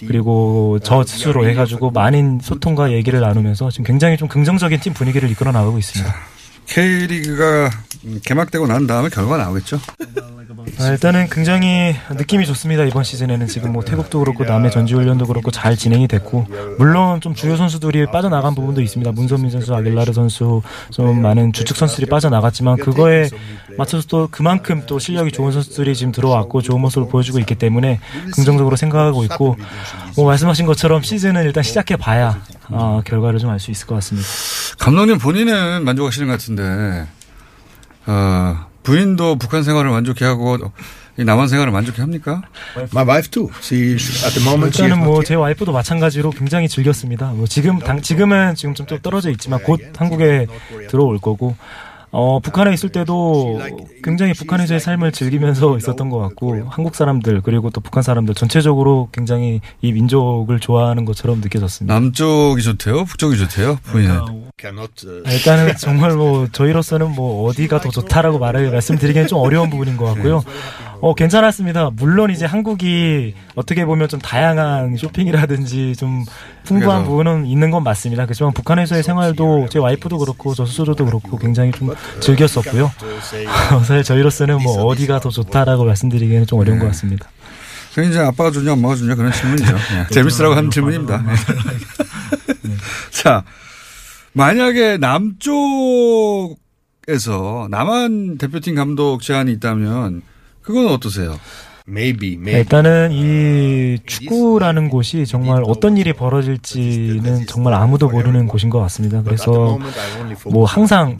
[0.00, 5.52] 그리고 저 스스로 해가지고 많은 소통과 얘기를 나누면서 지금 굉장히 좀 긍정적인 팀 분위기를 이끌어
[5.52, 6.14] 나가고 있습니다.
[6.66, 7.70] K리그가
[8.24, 9.78] 개막되고 난 다음에 결과가 나오겠죠.
[10.80, 12.84] 아, 일단은 굉장히 느낌이 좋습니다.
[12.84, 16.46] 이번 시즌에는 지금 뭐 태국도 그렇고 남해 전지훈련도 그렇고 잘 진행이 됐고
[16.78, 19.12] 물론 좀 주요 선수들이 빠져나간 부분도 있습니다.
[19.12, 23.28] 문선민 선수, 아길라르 선수 좀 많은 주축 선수들이 빠져나갔지만 그거에
[23.78, 28.00] 맞춰서 또 그만큼 또 실력이 좋은 선수들이 지금 들어왔고 좋은 모습을 보여주고 있기 때문에
[28.34, 29.56] 긍정적으로 생각하고 있고
[30.16, 34.26] 뭐 말씀하신 것처럼 시즌은 일단 시작해 봐야 어, 결과를 좀 알 수 있을 것 같습니다.
[34.78, 37.06] 감독님 본인은 만족하시는 것 같은데
[38.06, 40.58] 어, 부인도 북한 생활을 만족해 하고
[41.16, 42.42] 이 남한 생활을 만족해 합니까?
[42.92, 43.48] My wife too.
[43.62, 47.28] She at the moment 일단은 is 뭐 not 제 와이프도 마찬가지로 굉장히 즐겼습니다.
[47.28, 50.46] 뭐 지금 당, 지금은 지금 좀 떨어져 있지만 곧 한국에
[50.90, 51.56] 들어올 거고
[52.16, 53.58] 어, 북한에 있을 때도
[54.04, 59.60] 굉장히 북한에서의 삶을 즐기면서 있었던 것 같고 한국 사람들 그리고 또 북한 사람들 전체적으로 굉장히
[59.82, 61.92] 이 민족을 좋아하는 것처럼 느껴졌습니다.
[61.92, 63.80] 남쪽이 좋대요, 북쪽이 좋대요,
[65.26, 70.04] 아, 일단은 정말 뭐 저희로서는 뭐 어디가 더 좋다라고 말을 말씀드리기는 좀 어려운 부분인 것
[70.04, 70.44] 같고요.
[71.04, 71.90] 어 괜찮았습니다.
[71.96, 76.24] 물론 이제 한국이 어떻게 보면 좀 다양한 쇼핑이라든지 좀
[76.64, 77.04] 풍부한.
[77.04, 78.24] 부분은 있는 건 맞습니다.
[78.24, 81.90] 그렇지만 북한에서의 생활도 제 와이프도 그렇고 저 스스로도 그렇고 굉장히 좀
[82.20, 82.90] 즐겼었고요.
[83.84, 87.28] 사실 저희로서는 뭐 어디가 더 좋다라고 말씀드리기는 좀 어려운 것 같습니다.
[87.94, 89.76] 그게 이제 아빠가 좋냐, 엄마가 좋냐 그런 질문이죠.
[89.76, 90.06] 예.
[90.10, 91.22] 재밌으라고 하는 질문입니다.
[91.28, 91.34] 예.
[93.12, 93.44] 자,
[94.32, 96.56] 만약에 남쪽에서
[97.68, 100.22] 남한 대표팀 감독 제안이 있다면
[100.64, 101.38] 그건 어떠세요?
[101.86, 102.58] maybe, 네, maybe.
[102.60, 109.22] 일단은 이 축구라는 곳이 정말 어떤 일이 벌어질지는 정말 아무도 모르는 곳인 것 같습니다.
[109.22, 109.78] 그래서
[110.46, 111.18] 뭐 항상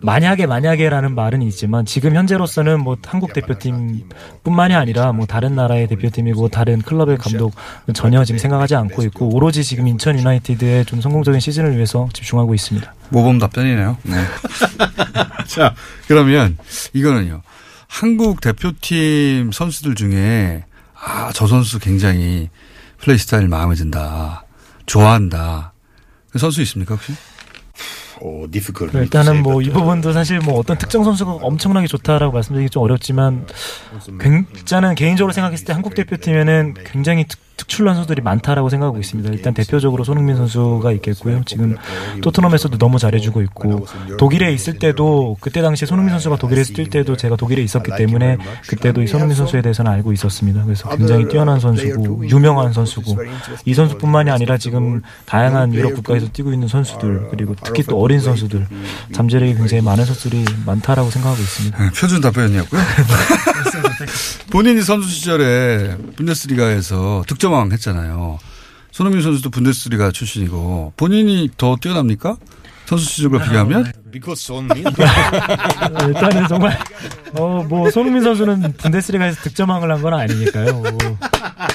[0.00, 6.82] 만약에 만약에라는 말은 있지만 지금 현재로서는 뭐 한국 대표팀뿐만이 아니라 뭐 다른 나라의 대표팀이고 다른
[6.82, 7.54] 클럽의 감독
[7.94, 12.92] 전혀 지금 생각하지 않고 있고 오로지 지금 인천 유나이티드의 좀 성공적인 시즌을 위해서 집중하고 있습니다.
[13.10, 13.96] 모범 답변이네요.
[14.02, 14.16] 네.
[15.46, 15.74] 자,
[16.08, 16.58] 그러면
[16.92, 17.42] 이거는요.
[17.94, 22.48] 한국 대표팀 선수들 중에 아, 저 선수 굉장히
[22.98, 24.44] 플레이 스타일 마음에 든다.
[24.86, 25.72] 좋아한다.
[26.30, 27.12] 그 선수 있습니까, 혹시?
[28.22, 28.96] Oh, difficult.
[28.96, 33.46] 네, 일단은 뭐 이 부분도 사실 뭐 어떤 특정 선수가 엄청나게 좋다라고 말씀드리기 좀 어렵지만
[34.20, 39.30] 굉장히 개인적으로 생각했을 때 한국 대표팀에는 굉장히 특, 특출난 선수들이 많다라고 생각하고 있습니다.
[39.32, 41.42] 일단 대표적으로 손흥민 선수가 있겠고요.
[41.44, 41.76] 지금
[42.22, 43.86] 토트넘에서도 너무 잘해주고 있고
[44.18, 49.02] 독일에 있을 때도 그때 당시에 손흥민 선수가 독일에서 뛸 때도 제가 독일에 있었기 때문에 그때도
[49.02, 50.64] 이 손흥민 선수에 대해서는 알고 있었습니다.
[50.64, 53.18] 그래서 굉장히 뛰어난 선수고 유명한 선수고
[53.66, 58.66] 이 선수뿐만이 아니라 지금 다양한 유럽 국가에서 뛰고 있는 선수들 그리고 특히 또 어린 선수들
[59.12, 61.78] 잠재력이 굉장히 많은 선수들이 많다라고 생각하고 있습니다.
[61.78, 62.80] 네, 표준 답변이었고요.
[64.50, 68.38] 본인이 선수 시절에 분데스리가에서 득점왕 했잖아요.
[68.92, 72.36] 손흥민 선수도 분데스리가 출신이고 본인이 더 뛰어납니까?
[72.86, 73.92] 선수 시절과 비교하면?
[74.10, 76.76] Because Son 어, 일단은 정말
[77.38, 80.72] 어 뭐 손흥민 선수는 분데스리가에서 득점왕을 한 건 아니니까요.
[80.72, 80.98] 뭐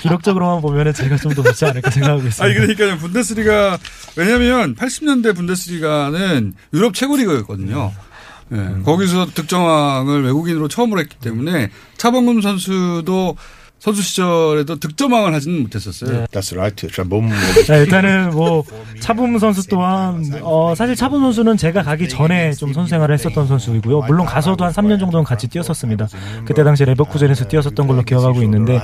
[0.01, 2.43] 기록적으로만 보면은 제가 좀더 좋지 않을까 생각하고 있습니다.
[2.43, 3.77] 아니 그러니까 분데스리가
[4.17, 7.93] 왜냐하면 80년대 분데스리가는 유럽 최고 리그였거든요.
[8.51, 13.37] 예, 거기서 득점왕을 외국인으로 처음으로 했기 때문에 차범근 선수도
[13.79, 16.25] 선수 시절에도 득점왕을 하지는 못했었어요.
[16.27, 16.87] That's right.
[16.91, 17.29] Chabom.
[17.67, 18.63] 자, 일단은 뭐
[18.99, 24.01] 차범 선수 또한 어 사실 차범 선수는 제가 가기 전에 좀 선수 생활을 했었던 선수이고요.
[24.07, 26.07] 물론 가서도 한 3년 정도는 같이 뛰었었습니다.
[26.45, 28.81] 그때 당시 레버쿠젠에서 뛰었었던 걸로 기억하고 있는데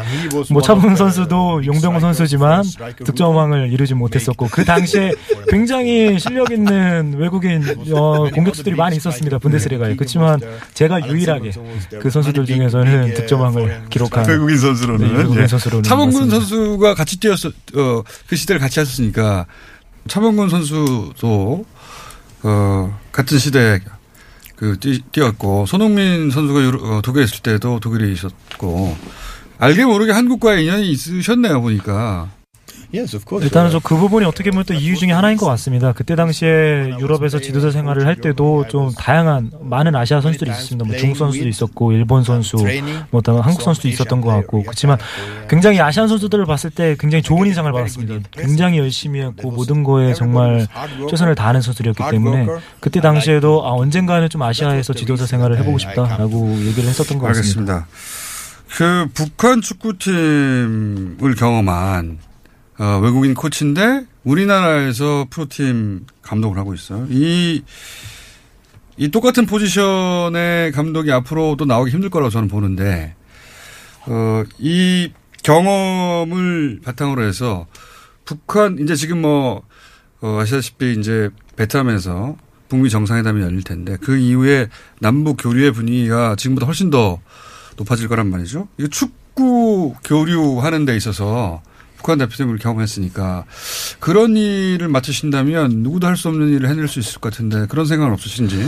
[0.52, 2.64] 뭐 차범 선수도 용병호 선수지만
[3.04, 5.14] 득점왕을 이루지 못했었고 그 당시에
[5.48, 9.40] 굉장히 실력 있는 외국인 어, 공격수들이 많이 있었습니다.
[9.40, 9.96] 분데스리가에.
[9.96, 10.40] 그렇지만
[10.76, 11.52] 제가 유일하게
[12.00, 15.48] 그 선수들 중에서는 득점왕을 기록한 외국인 선수 로는 네, 예.
[15.48, 16.40] 선수로는 차범근 맞습니다.
[16.40, 19.46] 선수가 같이 뛰었어 어, 그 시대를 같이 했었으니까
[20.08, 21.66] 차범근 선수도
[22.44, 23.80] 어, 같은 시대에
[24.56, 28.96] 그 뛰, 뛰었고 손흥민 선수가 유로, 어, 독일에 있을 때도 독일에 있었고
[29.58, 32.30] 알게 모르게 한국과의 인연이 있으셨네요 보니까
[32.94, 33.46] Yes, of course.
[33.46, 35.94] 일단은 저그 부분이 어떻게 보면 또 이유 중에 하나인 것 같습니다.
[35.94, 40.86] 그때 당시에 유럽에서 지도자 생활을 할 때도 좀 다양한 많은 아시아 선수들이 있었습니다.
[40.86, 42.58] 뭐 중국 선수도 있었고 일본 선수,
[43.10, 44.98] 뭐 한국 선수도 있었던 것 같고 그렇지만
[45.50, 48.28] 굉장히 아시안 선수들을 봤을 때 굉장히 좋은 인상을 받았습니다.
[48.32, 50.68] 굉장히 열심히 했고 모든 거에 정말
[51.10, 52.48] 최선을 다하는 선수들이었기 때문에
[52.82, 57.74] 그때 당시에도 아, 언젠가는 좀 아시아에서 지도자 생활을 해보고 싶다라고 얘기를 했었던 것 같습니다.
[57.74, 57.88] 알겠습니다.
[58.70, 62.20] 그 북한 축구팀을 경험한
[62.82, 67.06] 어, 외국인 코치인데 우리나라에서 프로팀 감독을 하고 있어요.
[67.12, 67.62] 이,
[68.98, 73.14] 이 똑같은 포지션의 감독이 앞으로도 나오기 힘들 거라고 저는 보는데,
[74.08, 75.12] 어, 이
[75.44, 77.68] 경험을 바탕으로 해서
[78.26, 79.62] 북한, 이제 지금 뭐,
[80.22, 82.36] 어, 아시다시피 이제 베트남에서
[82.68, 87.20] 북미 정상회담이 열릴 텐데 그 이후에 남북 교류의 분위기가 지금보다 훨씬 더
[87.78, 88.70] 높아질 거란 말이죠.
[88.80, 91.62] 이거 축구 교류하는 데 있어서
[92.02, 93.46] 북한 대표팀을 경험했으니까
[94.00, 98.14] 그런 일을 맡으신다면 누구도 할 수 없는 일을 해낼 수 있을 것 같은데 그런 생각은
[98.14, 98.68] 없으신지?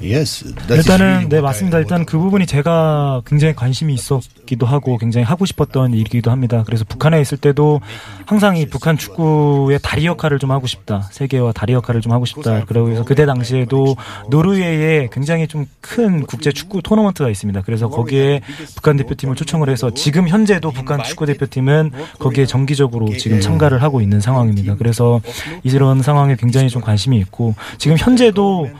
[0.00, 0.54] Yes.
[0.68, 1.78] 일단은 네 맞습니다.
[1.78, 6.64] 일단 그 부분이 제가 굉장히 관심이 있었기도 하고 굉장히 하고 싶었던 일이기도 합니다.
[6.66, 7.80] 그래서 북한에 있을 때도
[8.26, 11.08] 항상 이 북한 축구의 다리 역할을 좀 하고 싶다.
[11.12, 12.64] 세계와 다리 역할을 좀 하고 싶다.
[12.64, 13.96] 그래서 그때 당시에도
[14.28, 17.60] 노르웨이에 굉장히 좀 큰 국제 축구 토너먼트가 있습니다.
[17.62, 18.40] 그래서 거기에
[18.76, 24.20] 북한 대표팀을 초청을 해서 지금 현재도 북한 축구 대표팀은 거기에 정기적으로 지금 참가를 하고 있는
[24.20, 24.76] 상황입니다.
[24.76, 25.20] 그래서
[25.64, 28.70] 이런 상황에 굉장히 좀 관심이 있고 지금 현재도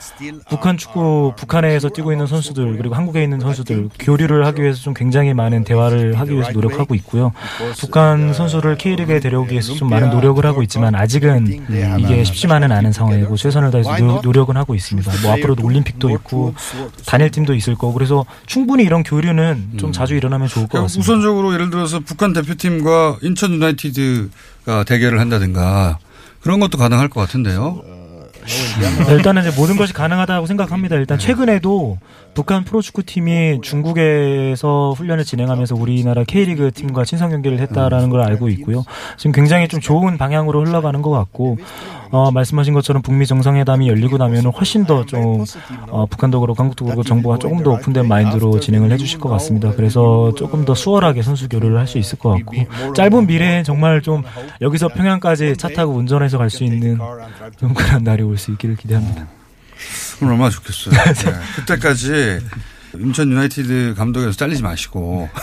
[0.49, 1.02] 북한 축구
[1.37, 6.19] 북한에서 뛰고 있는 선수들 그리고 한국에 있는 선수들 교류를 하기 위해서 좀 굉장히 많은 대화를
[6.19, 7.33] 하기 위해서 노력하고 있고요.
[7.79, 11.65] 북한 선수를 K리그에 데려오기 위해서 좀 많은 노력을 하고 있지만 아직은
[11.99, 15.13] 이게 쉽지만은 않은 상황이고 최선을 다해서 노, 노력은 하고 있습니다.
[15.23, 16.55] 뭐 앞으로도 올림픽도 있고
[17.07, 21.01] 단일 팀도 있을 거고 그래서 충분히 이런 교류는 좀 자주 일어나면 좋을 것 그러니까 같습니다.
[21.13, 25.99] 우선적으로 예를 들어서 북한 대표팀과 인천 유나이티드가 대결을 한다든가
[26.41, 27.83] 그런 것도 가능할 것 같은데요.
[28.45, 30.97] 네, 일단은 이제 모든 것이 가능하다고 생각합니다.
[30.97, 31.99] 일단 최근에도
[32.35, 38.85] 북한 프로축구 팀이 중국에서 훈련을 진행하면서 우리나라 K리그 팀과 친선 경기를 했다라는 걸 알고 있고요.
[39.19, 41.59] 지금 굉장히 좀 좋은 방향으로 흘러가는 것 같고,
[42.11, 45.45] 어, 말씀하신 것처럼 북미 정상회담이 열리고 나면 훨씬 더 좀,
[45.91, 49.73] 어, 북한도 그렇고 한국도 그렇고 정부가 조금 더 오픈된 마인드로 진행을 해주실 것 같습니다.
[49.73, 54.23] 그래서 조금 더 수월하게 선수 교류를 할 수 있을 것 같고, 짧은 미래에 정말 좀
[54.63, 56.99] 여기서 평양까지 차 타고 운전해서 갈 수 있는
[57.59, 59.27] 좀 그런 날이 올 수 있기를 기대합니다.
[60.23, 60.95] 그럼 얼마나 좋겠어요.
[61.15, 61.33] 네.
[61.57, 62.39] 그때까지
[62.99, 65.29] 인천 유나이티드 감독에서 잘리지 마시고.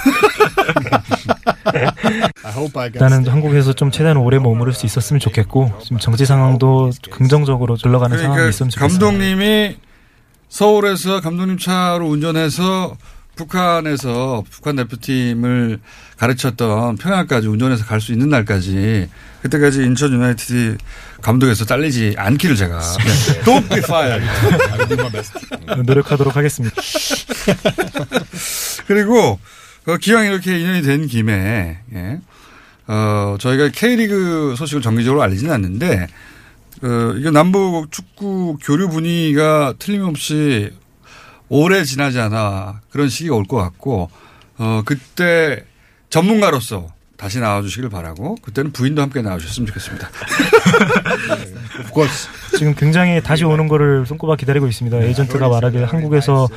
[2.94, 8.36] 일단은 한국에서 좀 최대한 오래 머무를 수 있었으면 좋겠고 지금 정치 상황도 긍정적으로 흘러가는 상황이
[8.36, 9.06] 그러니까 있으면 좋겠습니다.
[9.06, 9.78] 감독님이
[10.50, 12.98] 서울에서 감독님 차로 운전해서
[13.36, 15.80] 북한에서 북한 대표팀을
[16.18, 19.10] 가르쳤던 평양까지 운전해서 갈 수 있는 날까지
[19.42, 20.78] 그때까지 인천 유나이티드
[21.22, 23.42] 감독에서 잘리지 않기를 제가 네.
[23.44, 24.26] Don't be fired.
[25.86, 26.76] 노력하도록 하겠습니다.
[28.88, 29.40] 그리고
[29.84, 32.20] 그 기왕 이렇게 인연이 된 김에 예.
[32.88, 36.08] 어, 저희가 K리그 소식을 정기적으로 알리지는 않는데
[36.82, 40.72] 그 이게 남북 축구 교류 분위기가 틀림없이
[41.50, 44.10] 오래 지나지 않아 그런 시기가 올 것 같고
[44.58, 45.64] 어, 그때
[46.10, 46.88] 전문가로서
[47.20, 50.10] 다시 나와주시길 바라고 그때는 부인도 함께 나와주셨으면 좋겠습니다.
[52.58, 54.98] 지금 굉장히 다시 오는 거를 손꼽아 기다리고 있습니다.
[55.02, 56.48] 에이전트가 말하길 한국에서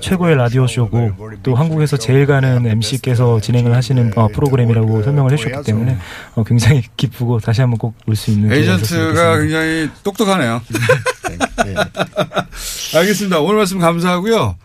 [0.00, 5.98] 최고의 라디오 쇼고 또 한국에서 제일 가는 MC께서 진행을 하시는 어, 프로그램이라고 설명을 해주셨기 때문에
[6.34, 9.38] 어, 굉장히 기쁘고 다시 한번 꼭 올 수 있는 에이전트가.
[9.38, 10.60] 굉장히 똑똑하네요.
[12.96, 13.40] 알겠습니다.
[13.40, 14.56] 오늘 말씀 감사하고요.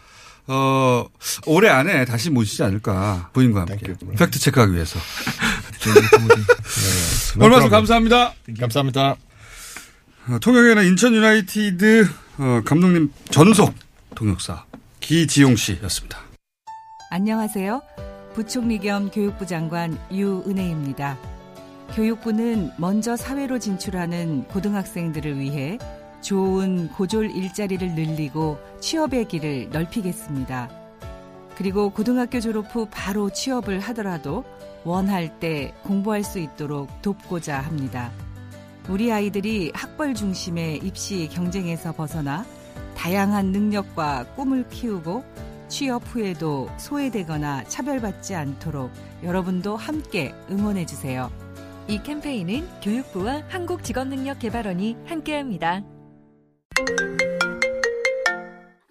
[0.48, 1.06] 어,
[1.46, 3.30] 올해 안에 다시 모시지 않을까.
[3.34, 3.94] 부인과 함께.
[4.18, 5.00] 팩트 체크하기 위해서.
[7.38, 8.34] 오늘 말씀 감사합니다.
[8.60, 9.16] 감사합니다.
[10.30, 13.74] 어, 통역에는 인천 유나이티드 어, 감독님 전속
[14.16, 14.66] 통역사
[15.00, 16.20] 기지용 씨였습니다.
[17.12, 17.82] 안녕하세요.
[18.34, 21.18] 부총리 겸 교육부 장관 유은혜입니다.
[21.96, 25.78] 교육부는 먼저 사회로 진출하는 고등학생들을 위해
[26.24, 30.70] 좋은 고졸 일자리를 늘리고 취업의 길을 넓히겠습니다.
[31.56, 34.44] 그리고 고등학교 졸업 후 바로 취업을 하더라도
[34.84, 38.12] 원할 때 공부할 수 있도록 돕고자 합니다.
[38.90, 42.46] 우리 아이들이 학벌 중심의 입시 경쟁에서 벗어나
[42.98, 45.24] 다양한 능력과 꿈을 키우고
[45.68, 48.92] 취업 후에도 소외되거나 차별받지 않도록
[49.24, 51.32] 여러분도 함께 응원해 주세요.
[51.88, 55.93] 이 캠페인은 교육부와 한국직업능력개발원이 함께합니다.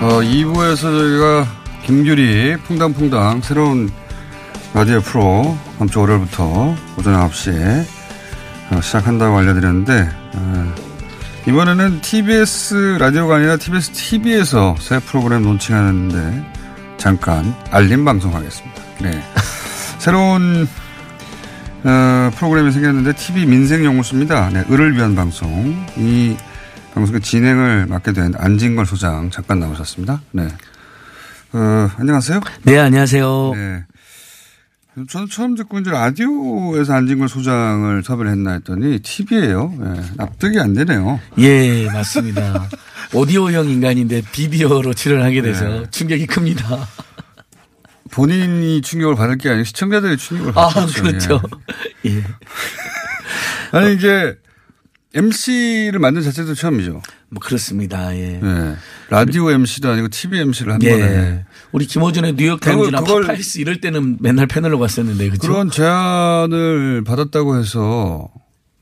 [0.00, 1.46] 어, 2부에서 저희가
[1.84, 3.90] 김규리 퐁당퐁당 새로운
[4.72, 7.84] 라디오 프로 다음 주 월요일부터 오전 9시에
[8.70, 10.74] 어, 시작한다고 알려드렸는데 어,
[11.48, 16.52] 이번에는 TBS 라디오가 아니라 TBS TV에서 새 프로그램 론칭하는데
[16.96, 18.82] 잠깐 알림 방송하겠습니다.
[19.00, 19.10] 네.
[19.98, 20.68] 새로운
[21.82, 24.50] 어, 프로그램이 생겼는데 TV 민생 연구소입니다.
[24.50, 25.84] 네, 을을 위한 방송.
[25.96, 26.36] 이
[26.98, 30.20] 방송의 진행을 맡게 된 안진걸 소장 잠깐 나오셨습니다.
[30.32, 30.48] 네.
[31.52, 32.40] 어, 안녕하세요.
[32.64, 33.52] 네, 안녕하세요.
[33.54, 33.84] 네.
[35.08, 39.74] 저는 처음 듣고 이제 라디오에서 안진걸 소장을 섭외를 했나 했더니 TV예요.
[39.78, 41.20] 네, 납득이 안 되네요.
[41.38, 42.68] 예, 맞습니다.
[43.14, 45.84] 오디오형 인간인데 비디오로 출연하게 돼서 네.
[45.92, 46.88] 충격이 큽니다.
[48.10, 51.02] 본인이 충격을 받을 게 아니고 시청자들이 충격을 아, 받죠.
[51.04, 51.40] 그렇죠.
[52.06, 52.24] 예.
[53.70, 54.34] 아니 이게
[55.14, 57.00] MC를 만든 자체도 처음이죠.
[57.30, 58.14] 뭐 그렇습니다.
[58.16, 58.38] 예.
[58.42, 58.74] 네.
[59.10, 60.90] 라디오 MC도 아니고 TV MC를 한 예.
[60.90, 65.48] 번에 우리 김어준의 뉴욕타임스나 그걸- 그걸- 파파이스 이럴 때는 맨날 패널로 갔었는데 그렇죠.
[65.48, 68.28] 그런 제안을 받았다고 해서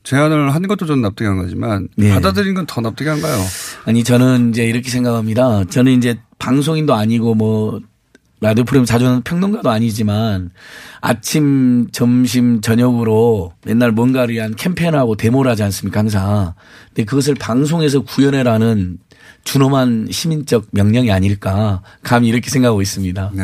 [0.03, 2.09] 제안을 한 것도 좀 납득이 안 가지만 예.
[2.13, 3.37] 받아들인 건 더 납득이 안 가요.
[3.85, 5.63] 아니 저는 이제 이렇게 생각합니다.
[5.65, 7.81] 저는 이제 방송인도 아니고 뭐
[8.39, 10.51] 라디오 프로그램 자주 하는 평론가도 아니지만
[11.01, 16.53] 아침, 점심, 저녁으로 맨날 뭔가를 위한 캠페인하고 데모를 하지 않습니까 항상.
[16.89, 18.99] 근데 그것을 방송에서 구현해라는
[19.43, 23.31] 준엄한 시민적 명령이 아닐까 감히 이렇게 생각하고 있습니다.
[23.33, 23.43] 네.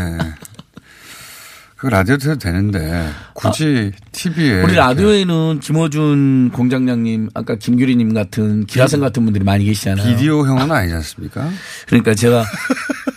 [1.84, 9.02] 그 라디오 해도 되는데 굳이 TV에 아, 우리 라디오에는 김호준 공장장님, 아까 김규리님 같은 기라성
[9.02, 10.08] 같은 분들이 많이 계시잖아요.
[10.08, 11.50] 비디오 형은 아니지 않습니까?
[11.88, 12.46] 그러니까 제가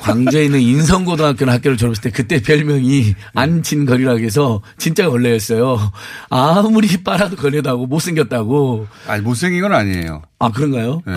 [0.01, 5.79] 광주에 있는 인성고등학교는 학교를 졸업했을 때 그때 별명이 안친거리라고 해서 진짜 걸레였어요.
[6.29, 7.37] 아무리 빨아도
[7.71, 8.89] 하고 못생겼다고.
[9.07, 10.23] 아니 못생긴 건 아니에요.
[10.41, 11.03] 아 그런가요?
[11.07, 11.15] 네.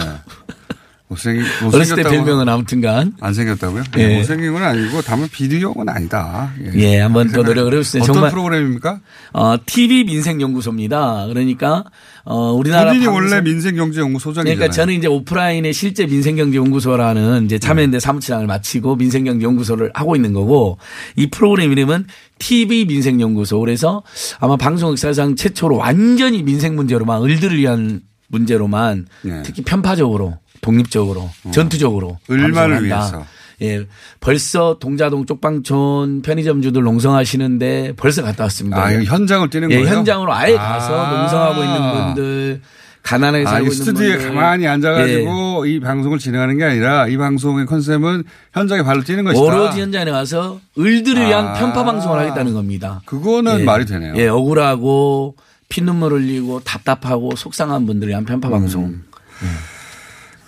[1.09, 3.83] 못생긴 어렸을 때 못생겼다고 별명은 아무튼간 안 생겼다고요?
[3.97, 4.07] 예.
[4.07, 6.53] 네, 못생긴 건 아니고 다만 비디오형은 아니다.
[6.75, 8.03] 예, 한번 더 노력을 해보겠습니다.
[8.03, 8.99] 어떤 정말 프로그램입니까?
[9.33, 11.25] 어, TV 민생연구소입니다.
[11.27, 11.83] 그러니까
[12.25, 14.55] 어, 우리나라 본인이 방송- 원래 민생경제연구소장이잖아요.
[14.55, 20.77] 그러니까 저는 이제 오프라인의 실제 민생경제연구소라는 이제 참여연대 사무처장을 마치고 민생경제연구소를 하고 있는 거고
[21.15, 22.05] 이 프로그램 이름은
[22.37, 23.59] TV 민생연구소.
[23.59, 24.03] 그래서
[24.39, 29.41] 아마 방송 역사상 최초로 완전히 민생 문제로만 을들을 위한 문제로만 네.
[29.43, 32.19] 특히 편파적으로 독립적으로 전투적으로 어.
[32.29, 32.95] 을만을 방송한다.
[32.95, 33.25] 위해서.
[33.61, 33.85] 예,
[34.21, 38.81] 벌써 동자동 쪽방촌 편의점주들 농성하시는데 벌써 갔다 왔습니다.
[38.81, 39.97] 아, 이거 현장을 뛰는 예, 거예요?
[39.97, 40.61] 현장으로 아예 아.
[40.61, 42.61] 가서 농성하고 있는 분들
[43.03, 44.67] 가난하게 아, 살고 이 있는 스튜디오에 가만히 예.
[44.69, 49.41] 앉아가지고 이 방송을 진행하는 게 아니라 이 방송의 컨셉은 현장에 발로 뛰는 것이다.
[49.41, 51.53] 오로지 현장에 가서 을들을 위한 아.
[51.53, 53.01] 편파 방송을 하겠다는 겁니다.
[53.05, 53.63] 그거는 예.
[53.63, 54.13] 말이 되네요.
[54.15, 55.35] 예, 억울하고
[55.67, 58.85] 피눈물 흘리고 답답하고 속상한 분들을 위한 편파 방송.
[58.85, 59.03] 음.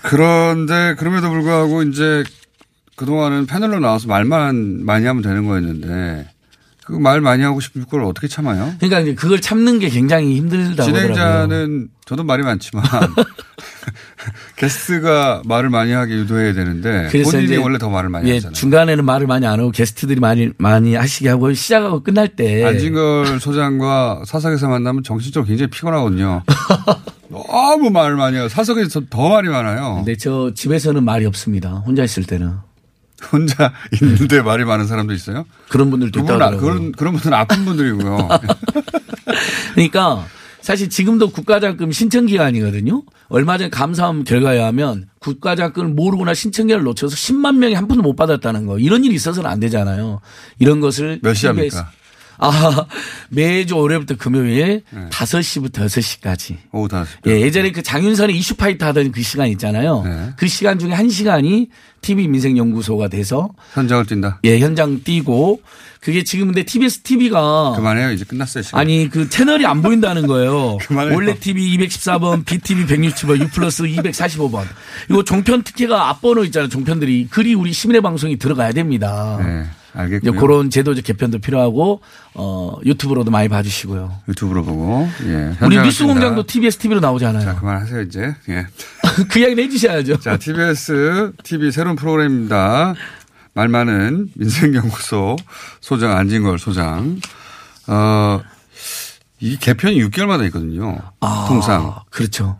[0.03, 2.23] 그런데 그럼에도 불구하고 이제
[2.95, 6.30] 그동안은 패널로 나와서 말만 많이 하면 되는 거였는데
[6.91, 8.73] 그 말 많이 하고 싶은 걸 어떻게 참아요?
[8.79, 10.83] 그러니까 이제 그걸 참는 게 굉장히 힘들다고.
[10.91, 12.83] 진행자는 저도 말이 많지만
[14.57, 18.53] 게스트가 말을 많이 하게 유도해야 되는데 본인이 원래 더 말을 많이 예, 하잖아요.
[18.53, 24.23] 중간에는 말을 많이 안 하고 게스트들이 많이 많이 하시게 하고 시작하고 끝날 때 안진걸 소장과
[24.25, 26.43] 사석에서 만나면 정신적으로 굉장히 피곤하거든요.
[27.29, 29.95] 너무 말을 많이 하고 사석에서 더 말이 많아요.
[29.97, 31.75] 근데 저 집에서는 말이 없습니다.
[31.85, 32.53] 혼자 있을 때는.
[33.31, 35.45] 혼자 있는데 말이 많은 사람도 있어요?
[35.69, 36.49] 그런 분들도 그분, 아.
[36.51, 38.29] 그런, 그런 분들은 아픈 분들이고요.
[39.75, 40.25] 그러니까
[40.61, 43.03] 사실 지금도 국가장학금 신청 기간이거든요.
[43.29, 48.65] 얼마 전에 감사원 결과에 하면 국가장학금을 모르거나 신청기를 놓쳐서 10만 명이 한 푼도 못 받았다는
[48.65, 48.77] 거.
[48.77, 50.21] 이런 일이 있어서는 안 되잖아요.
[50.59, 51.91] 이런 것을 몇시 TBS 합니까?
[52.41, 52.85] 아,
[53.29, 56.57] 매주 월요일부터 금요일 5시부터 6시까지.
[56.71, 57.05] 오후 5시.
[57.27, 60.01] 예, 예전에 그 장윤선이 이슈파이터 하던 그 시간 있잖아요.
[60.03, 60.29] 네.
[60.35, 61.69] 그 시간 중에 한 시간이
[62.01, 64.39] TV 민생연구소가 돼서 현장을 뛴다.
[64.43, 65.61] 예, 현장 뛰고
[66.01, 68.11] 그게 지금 근데 TBS TV가 그만해요.
[68.11, 68.63] 이제 끝났어요.
[68.63, 68.81] 시간.
[68.81, 70.77] 아니 그 채널이 안 보인다는 거예요.
[70.81, 71.13] 그만해요.
[71.13, 74.63] 원래 TV 214번, BTV 160번, U 플러스 245번.
[75.11, 76.69] 이거 종편 특혜가 앞번호 있잖아요.
[76.69, 79.37] 종편들이 글이 우리 시민의 방송이 들어가야 됩니다.
[79.45, 80.39] 네, 알겠고요.
[80.39, 82.01] 그런 제도적 개편도 필요하고
[82.33, 84.19] 어 유튜브로도 많이 봐주시고요.
[84.29, 85.07] 유튜브로 보고.
[85.25, 85.55] 예.
[85.65, 86.45] 우리 뉴스공장도.
[86.45, 87.43] TBS TV로 나오잖아요.
[87.43, 88.35] 자, 그만하세요, 이제.
[88.49, 88.67] 예.
[89.29, 90.19] 그 이야기는 해주셔야죠.
[90.19, 92.95] 자, TBS TV 새로운 프로그램입니다.
[93.53, 95.35] 말 많은 민생연구소
[95.81, 97.19] 소장 안진걸 소장.
[97.87, 98.39] 어,
[99.41, 100.97] 이 개편이 6개월마다 있거든요.
[101.47, 101.95] 통상.
[102.09, 102.57] 그렇죠.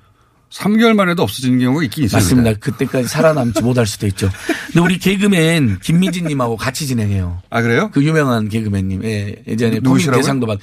[0.54, 2.20] 3개월 만에도 없어지는 경우가 있긴 있어요.
[2.22, 2.54] 맞습니다.
[2.54, 4.30] 그때까지 살아남지 못할 수도 있죠.
[4.68, 7.41] 근데 우리 개그맨 김미진님하고 같이 진행해요.
[7.49, 7.89] 아 그래요?
[7.93, 9.04] 그 유명한 개그맨님.
[9.06, 10.22] 예, 예전에 누구시라고요?
[10.22, 10.60] 대상도 받.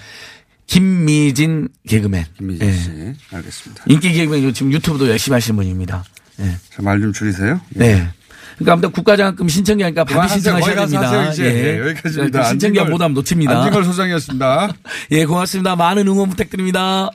[0.67, 2.27] 김미진 개그맨.
[2.37, 2.73] 김미진 예.
[2.73, 2.91] 씨.
[3.35, 3.85] 알겠습니다.
[3.87, 6.05] 인기 개그맨 지금 유튜브도 열심히 하시는 분입니다.
[6.41, 6.57] 예.
[6.79, 7.61] 말좀 줄이세요.
[7.77, 7.79] 예.
[7.79, 8.09] 네.
[8.57, 10.35] 그러니까 아무튼 국가장학금 신청기하니까 반드시.
[10.35, 11.01] 신청하셔야 됩니다.
[11.27, 11.45] 하세요, 이제.
[11.45, 12.45] 예, 여기까지입니다.
[12.45, 13.57] 신청기가 안진걸- 보답 놓칩니다.
[13.57, 14.75] 안진걸 소장이었습니다.
[15.13, 15.77] 예, 고맙습니다.
[15.77, 17.09] 많은 응원 부탁드립니다.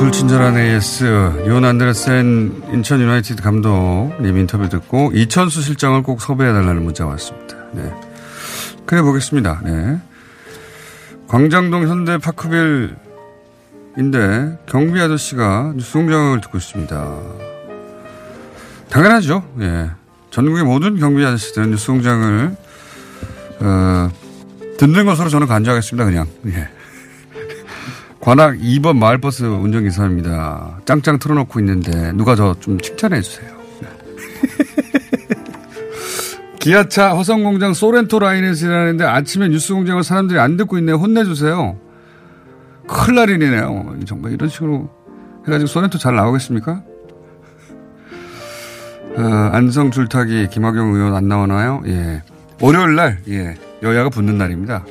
[0.00, 1.04] 불친절한 AS
[1.46, 7.54] 요한 안드레센 인천 유나이티드 감독님 인터뷰 듣고 이천수 실장을 꼭 섭외해달라는 문자가 왔습니다.
[7.72, 7.92] 네.
[8.86, 9.60] 그래 보겠습니다.
[9.62, 10.00] 네.
[11.28, 12.96] 광장동 현대 파크빌인데
[14.64, 17.18] 경비 아저씨가 뉴스 공장을 듣고 있습니다.
[18.88, 19.44] 당연하죠.
[19.60, 19.90] 예.
[20.30, 22.56] 전국의 모든 경비 아저씨들은 뉴스 공장을
[23.60, 24.08] 어,
[24.78, 26.06] 듣는 것으로 저는 간주하겠습니다.
[26.06, 26.26] 그냥.
[26.46, 26.79] 예.
[28.20, 30.80] 관악 2번 마을버스 운전기사입니다.
[30.84, 33.50] 짱짱 틀어놓고 있는데 누가 저 좀 칭찬해 주세요.
[33.80, 33.88] 네.
[36.60, 40.96] 기아차 화성공장 소렌토 라인에서 일하는데 아침에 뉴스공장을 사람들이 안 듣고 있네요.
[40.96, 41.78] 혼내주세요.
[42.86, 43.96] 큰일 날 일이네요.
[44.06, 44.90] 정말 이런 식으로
[45.46, 46.82] 해가지고 소렌토 잘 나오겠습니까?
[49.16, 51.80] 어, 안성 줄타기 김학용 의원 안 나오나요?
[51.86, 52.22] 예.
[52.60, 53.54] 월요일 날, 예.
[53.82, 54.84] 여야가 붙는 날입니다.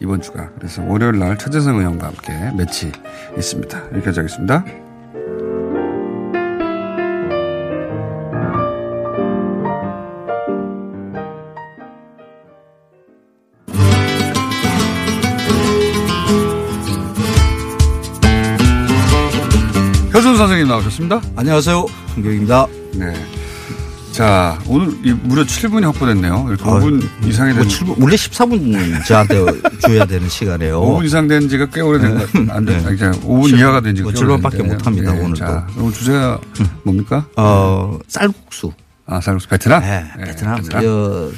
[0.00, 0.50] 이번 주가.
[0.56, 2.92] 그래서 월요일 날 최재성 의원과 함께 매치
[3.36, 3.92] 있습니다.
[3.94, 4.64] 여기까지 하겠습니다.
[20.14, 21.20] 효준 선생님 나오셨습니다.
[21.36, 21.86] 안녕하세요.
[22.16, 22.66] 홍경입니다.
[22.94, 23.37] 네.
[24.18, 26.46] 자, 오늘 이 무려 7분이 확보됐네요.
[26.48, 27.70] 이렇게 5분 이상이 뭐 된.
[27.70, 29.44] 7분, 원래 14분 저한테
[29.78, 30.80] 줘야 되는 시간이에요.
[30.80, 32.46] 5분 이상 된 지가 꽤 오래된 것 같아요.
[32.50, 32.74] 안 돼.
[32.84, 34.74] 아니, 그냥 5분 칠- 이하가 된 지가 뭐꽤 절반밖에 오래됐는데.
[34.82, 35.36] 못 합니다, 예, 오늘도.
[35.36, 36.40] 자, 오늘 주제가
[36.82, 37.28] 뭡니까?
[37.36, 38.72] 어, 쌀국수.
[39.06, 39.46] 아, 쌀국수.
[39.50, 39.82] 베트남?
[39.82, 40.56] 네, 예, 베트남.
[40.62, 40.82] 베트남.
[40.82, 41.30] 저,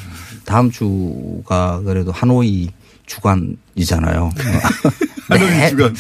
[0.47, 2.71] 다음 주가 그래도 하노이
[3.05, 4.31] 주간이잖아요.
[5.29, 5.95] 하노이 주간.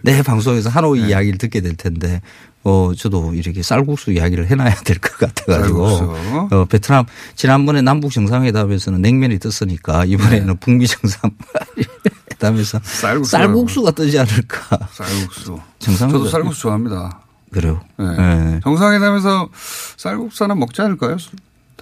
[0.00, 2.22] 내 방송에서 하노이 이야기를 듣게 될 텐데,
[2.64, 5.88] 어, 저도 이렇게 쌀국수 이야기를 해놔야 될 것 같아가지고.
[5.98, 6.54] 쌀국수.
[6.56, 7.04] 어, 베트남,
[7.34, 13.30] 지난번에 남북 정상회담에서는 냉면이 떴으니까 이번에는 북미 정상회담에서 쌀국수.
[13.30, 14.78] 쌀국수가 뜨지 않을까.
[14.92, 15.58] 쌀국수.
[15.78, 16.18] 정상회담.
[16.20, 17.20] 저도 쌀국수 좋아합니다.
[17.52, 17.80] 그래요.
[17.98, 18.06] 네.
[18.16, 18.60] 네.
[18.62, 19.48] 정상회담에서
[19.96, 21.16] 쌀국수 하나 먹지 않을까요?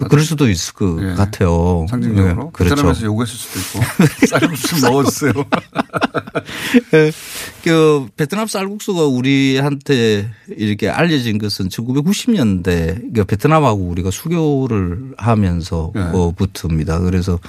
[0.09, 1.15] 그럴 수도 있을 것 예.
[1.15, 1.85] 같아요.
[1.89, 2.43] 상징적으로.
[2.43, 2.75] 네, 그렇죠.
[2.75, 4.27] 베트남에서 요구했을 수도 있고.
[4.27, 5.33] 쌀국수 먹었어요.
[7.63, 16.01] 그 베트남 쌀국수가 우리한테 이렇게 알려진 것은 1990년대 그 베트남하고 우리가 수교를 하면서 네.
[16.01, 16.99] 어, 부터입니다.
[16.99, 17.39] 그래서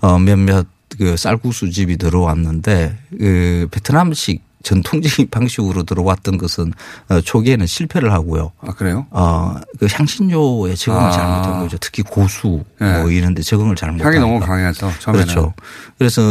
[0.00, 0.66] 어 몇몇
[0.98, 6.72] 그 쌀국수 집이 들어왔는데 그 베트남식 전통적인 방식으로 들어왔던 것은
[7.08, 8.52] 어, 초기에는 실패를 하고요.
[8.60, 9.06] 아, 그래요?
[9.10, 11.10] 어, 그 향신료에 적응을 아.
[11.10, 11.76] 잘못한 거죠.
[11.80, 13.00] 특히 고수 네.
[13.00, 15.26] 뭐 이런데 적응을 잘못한 향이 너무 강해서 처음에는.
[15.26, 15.54] 그렇죠.
[15.98, 16.22] 그래서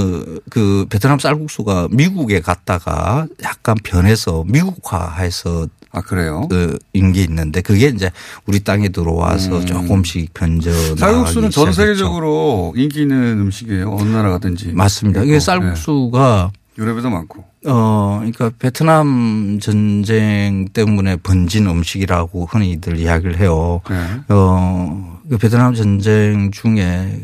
[0.49, 6.47] 그 베트남 쌀국수가 미국에 갔다가 약간 변해서 미국화해서 아, 그래요?
[6.49, 8.11] 그 인게 있는데 그게 이제
[8.45, 9.65] 우리 땅에 들어와서 음.
[9.65, 11.73] 조금씩 변져 쌀국수는 전.
[11.73, 13.91] 세계적으로 인기 있는 음식이에요.
[13.93, 14.71] 어느 나라 가든지.
[14.71, 15.21] 맞습니다.
[15.23, 15.39] 이게 있고.
[15.41, 16.60] 쌀국수가 네.
[16.77, 17.43] 유럽에도 많고.
[17.67, 23.81] 어, 그러니까 베트남 전쟁 때문에 번진 음식이라고 흔히들 이야기를 해요.
[23.89, 23.95] 네.
[24.29, 27.19] 어, 그 베트남 전쟁 중에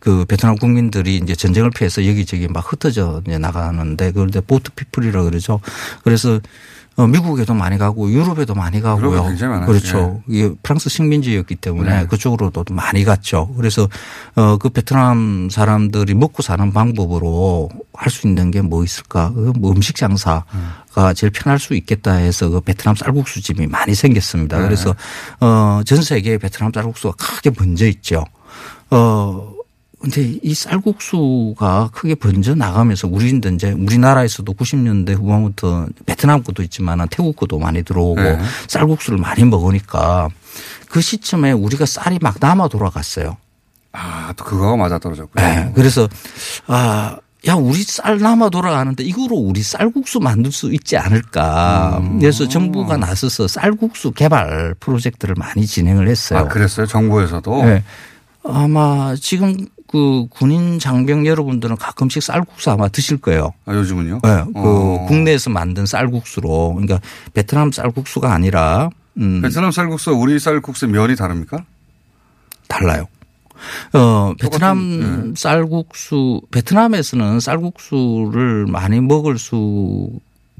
[0.00, 5.60] 그 베트남 국민들이 이제 전쟁을 피해서 여기저기 막 흩어져 나가는데 그런데 보트 피플이라 그러죠.
[6.04, 6.40] 그래서 어,
[7.04, 9.10] 미국에도 많이 가고 유럽에도 많이 가고요.
[9.12, 9.70] 유럽에 굉장히 많았죠.
[9.70, 10.22] 그렇죠.
[10.28, 12.06] 이게 프랑스 식민지였기 때문에 네.
[12.06, 13.52] 그쪽으로도 많이 갔죠.
[13.56, 13.86] 그래서
[14.34, 19.32] 어, 그 베트남 사람들이 먹고 사는 방법으로 할 수 있는 게 뭐 있을까?
[19.34, 24.58] 그뭐 음식 장사가 제일 편할 수 있겠다 해서 그 베트남 쌀국수 집이 많이 생겼습니다.
[24.58, 24.64] 네.
[24.64, 24.94] 그래서
[25.40, 28.24] 어, 전 세계에 베트남 쌀국수가 크게 번져 있죠.
[28.90, 29.52] 어,
[30.06, 37.34] 근데 이 쌀국수가 크게 번져 나가면서 우리도 이제 우리나라에서도 90년대 후반부터 베트남 것도 있지만 태국
[37.34, 38.38] 것도 많이 들어오고 네.
[38.68, 40.28] 쌀국수를 많이 먹으니까
[40.88, 43.36] 그 시점에 우리가 쌀이 막 남아 돌아갔어요.
[43.90, 45.44] 아, 또 그거가 맞아 떨어졌고요.
[45.44, 45.72] 네.
[45.74, 46.08] 그래서
[46.68, 47.16] 아,
[47.48, 51.98] 야, 우리 쌀 남아 돌아가는데 이거로 우리 쌀국수 만들 수 있지 않을까.
[52.00, 52.20] 음.
[52.20, 56.38] 그래서 정부가 나서서 쌀국수 개발 프로젝트를 많이 진행을 했어요.
[56.38, 56.86] 아, 그랬어요?
[56.86, 57.64] 정부에서도?
[57.64, 57.82] 네.
[58.48, 63.54] 아마 지금 그 군인 장병 여러분들은 가끔씩 쌀국수 아마 드실 거예요.
[63.64, 64.20] 아, 요즘은요?
[64.22, 64.44] 네.
[64.44, 65.06] 그 어.
[65.08, 66.74] 국내에서 만든 쌀국수로.
[66.74, 67.00] 그러니까
[67.32, 69.40] 베트남 쌀국수가 아니라 음.
[69.40, 71.64] 베트남 쌀국수 우리 쌀국수 면이 다릅니까?
[72.68, 73.06] 달라요.
[73.94, 75.34] 어, 베트남 똑같은, 네.
[75.34, 80.10] 쌀국수, 베트남에서는 쌀국수를 많이 먹을 수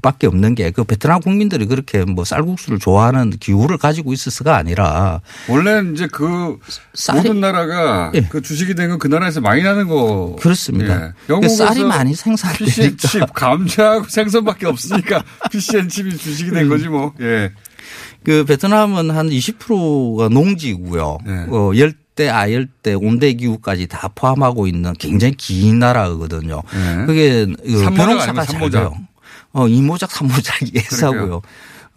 [0.07, 5.81] 밖에 없는 게 그 베트남 국민들이 그렇게 뭐 쌀국수를 좋아하는 기호를 가지고 있어서가 아니라 원래
[5.93, 6.57] 이제 그
[6.95, 8.21] 쌀이- 모든 나라가 예.
[8.21, 10.35] 그 주식이 된 건 그 나라에서 많이 나는 거.
[10.39, 11.07] 그렇습니다.
[11.07, 11.11] 예.
[11.27, 12.65] 그 영국에서 쌀이 많이 생산되니까.
[12.65, 17.13] 피시앤칩, 감자하고 생선밖에 없으니까 피시앤칩이 주식이 된 거지 뭐.
[17.21, 17.51] 예.
[18.23, 21.17] 그 베트남은 한 20%가 농지고요.
[21.25, 21.45] 네.
[21.49, 26.61] 어, 열대, 아열대, 온대 기후까지 다 포함하고 있는 굉장히 긴 나라거든요.
[26.73, 27.05] 네.
[27.05, 28.71] 그게 그 변호사가 아니면 잘 삼모작?
[28.81, 28.93] 돼요.
[29.57, 31.41] 어, 이모작, 삼모작이 예사고요.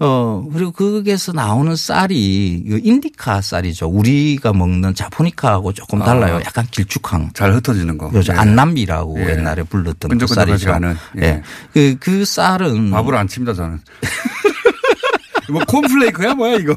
[0.02, 3.86] 어, 그리고 거기에서 나오는 쌀이 그 인디카 쌀이죠.
[3.86, 6.06] 우리가 먹는 자포니카하고 조금 아.
[6.06, 6.40] 달라요.
[6.46, 7.32] 약간 길쭉한.
[7.34, 8.08] 잘 흩어지는 거.
[8.08, 8.32] 그렇죠.
[8.32, 8.36] 예.
[8.38, 9.30] 안남미라고 예.
[9.32, 10.72] 옛날에 불렀던 그 쌀이죠.
[10.72, 10.96] 않은.
[11.18, 11.22] 예.
[11.26, 11.42] 예.
[11.74, 12.90] 그, 그 쌀은.
[12.92, 13.78] 밥을 안 칩니다 저는.
[15.50, 16.74] 뭐 콘플레이크야 뭐야 이거.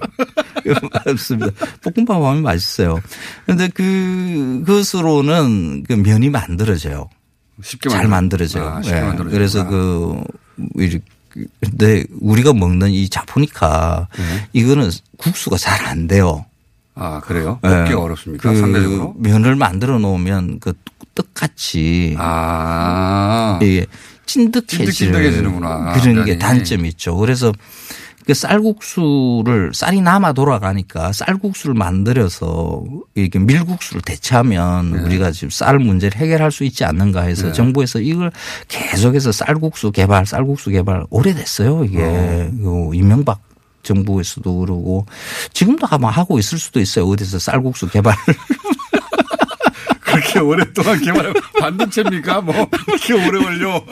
[1.06, 1.52] 맞습니다.
[1.82, 3.00] 볶음밥 하면 맛있어요.
[3.46, 7.08] 그런데 그, 그것으로는 그 면이 만들어져요.
[7.62, 8.66] 쉽게 잘 만들- 만들어져요.
[8.68, 9.02] 아, 쉽게 예.
[9.02, 9.38] 만들어지는구나.
[9.38, 10.53] 그래서 그, 이렇게
[11.61, 14.47] 근데 우리가 먹는 이 자포니카 네.
[14.53, 16.45] 이거는 국수가 잘 안 돼요.
[16.95, 17.59] 아 그래요?
[17.64, 17.68] 예.
[17.70, 18.51] 먹기가 어렵습니까?
[18.51, 19.16] 그 상대적으로?
[19.18, 20.74] 면을 만들어 놓으면 그
[21.16, 23.57] 떡같이 아.
[23.61, 23.86] 이게
[24.28, 25.93] 찐득해지는 찐득찐득해지는구나.
[25.93, 26.26] 그런 면이.
[26.26, 27.16] 게 단점이 있죠.
[27.18, 27.51] 그래서
[28.26, 32.84] 그 쌀국수를 쌀이 남아 돌아가니까 쌀국수를 만들어서
[33.16, 35.02] 이렇게 밀국수를 대체하면 네.
[35.04, 37.54] 우리가 지금 쌀 문제를 해결할 수 있지 않는가 해서 네.
[37.54, 38.32] 정부에서 이걸
[38.68, 41.86] 계속해서 쌀국수 개발, 쌀국수 개발 오래됐어요.
[41.86, 42.00] 이게
[42.64, 43.42] 요 이명박
[43.84, 45.06] 정부에서도 그러고
[45.52, 47.08] 지금도 아마 하고 있을 수도 있어요.
[47.08, 48.16] 어디서 쌀국수 개발.
[50.24, 52.42] 그렇게 오랫동안 개발 반도체입니까?
[52.42, 52.56] 뭐
[52.88, 53.84] 이렇게 오래 걸려.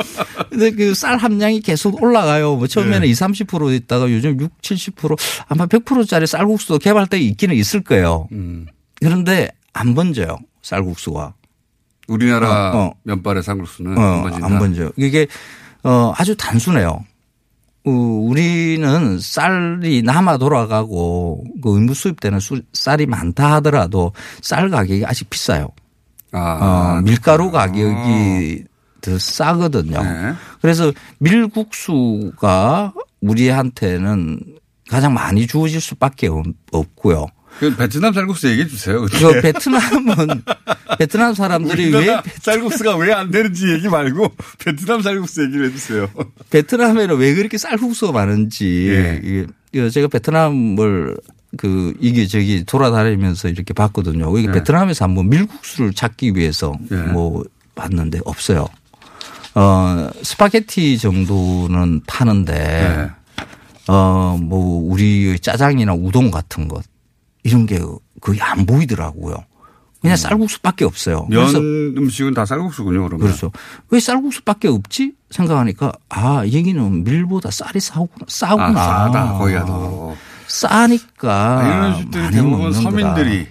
[0.50, 2.56] 근데 그 쌀 함량이 계속 올라가요.
[2.56, 3.08] 뭐 처음에는 네.
[3.08, 5.18] 2, 30% 있다가 요즘 6, 70%
[5.48, 8.28] 아마 100%짜리 쌀국수도 개발돼 있기는 있을 거예요.
[8.32, 8.68] 음.
[9.00, 10.38] 그런데 안 번져요.
[10.62, 11.34] 쌀국수가.
[12.08, 12.94] 우리나라 어, 어.
[13.04, 14.46] 면발의 쌀국수는 어, 안 번진다.
[14.46, 14.92] 안 번져요.
[14.98, 15.28] 이게
[15.84, 17.06] 어, 아주 단순해요.
[17.84, 25.30] 어, 우리는 쌀이 남아 돌아가고 그 의무 수입되는 수- 쌀이 많다 하더라도 쌀 가격이 아직
[25.30, 25.70] 비싸요.
[26.32, 28.64] 아, 어, 밀가루 가격이
[29.02, 30.02] 더 싸거든요.
[30.04, 30.34] 네.
[30.62, 34.40] 그래서 밀국수가 우리한테는
[34.90, 37.28] 가장 많이 주어질 수밖에 없- 없고요.
[37.60, 39.06] 그 베트남 쌀국수 얘기해 주세요.
[39.10, 40.42] 저 베트남은
[40.98, 44.32] 베트남 사람들이 왜 쌀국수가 왜 안 되는지 얘기 말고
[44.64, 46.08] 베트남 쌀국수 얘기를 해 주세요.
[46.50, 49.90] 베트남에는 왜 그렇게 쌀국수가 많은지 예.
[49.90, 51.18] 제가 베트남을
[51.58, 54.38] 그 이게 저기 돌아다니면서 이렇게 봤거든요.
[54.38, 54.52] 이게 예.
[54.54, 56.96] 베트남에서 한번 밀국수를 찾기 위해서 예.
[56.96, 57.44] 뭐
[57.76, 58.68] 봤는데 없어요.
[59.54, 63.92] 어 스파게티 정도는 파는데 예.
[63.92, 66.84] 어뭐 우리 짜장이나 우동 같은 것
[67.44, 67.80] 이런 게
[68.22, 69.36] 거의 안 보이더라고요.
[70.02, 71.28] 그냥 쌀국수밖에 없어요.
[71.30, 73.04] 면 그래서 음식은 다 쌀국수군요.
[73.04, 73.20] 그러면.
[73.28, 73.52] 그렇죠.
[73.90, 75.14] 왜 쌀국수밖에 없지?
[75.30, 78.26] 생각하니까 아 여기는 밀보다 쌀이 싸구나.
[78.28, 78.80] 싸구나.
[78.80, 80.16] 아, 싸다 거기가 더.
[80.52, 83.48] 싸니까 아, 이런 식들이 많이 대부분 먹는 서민들이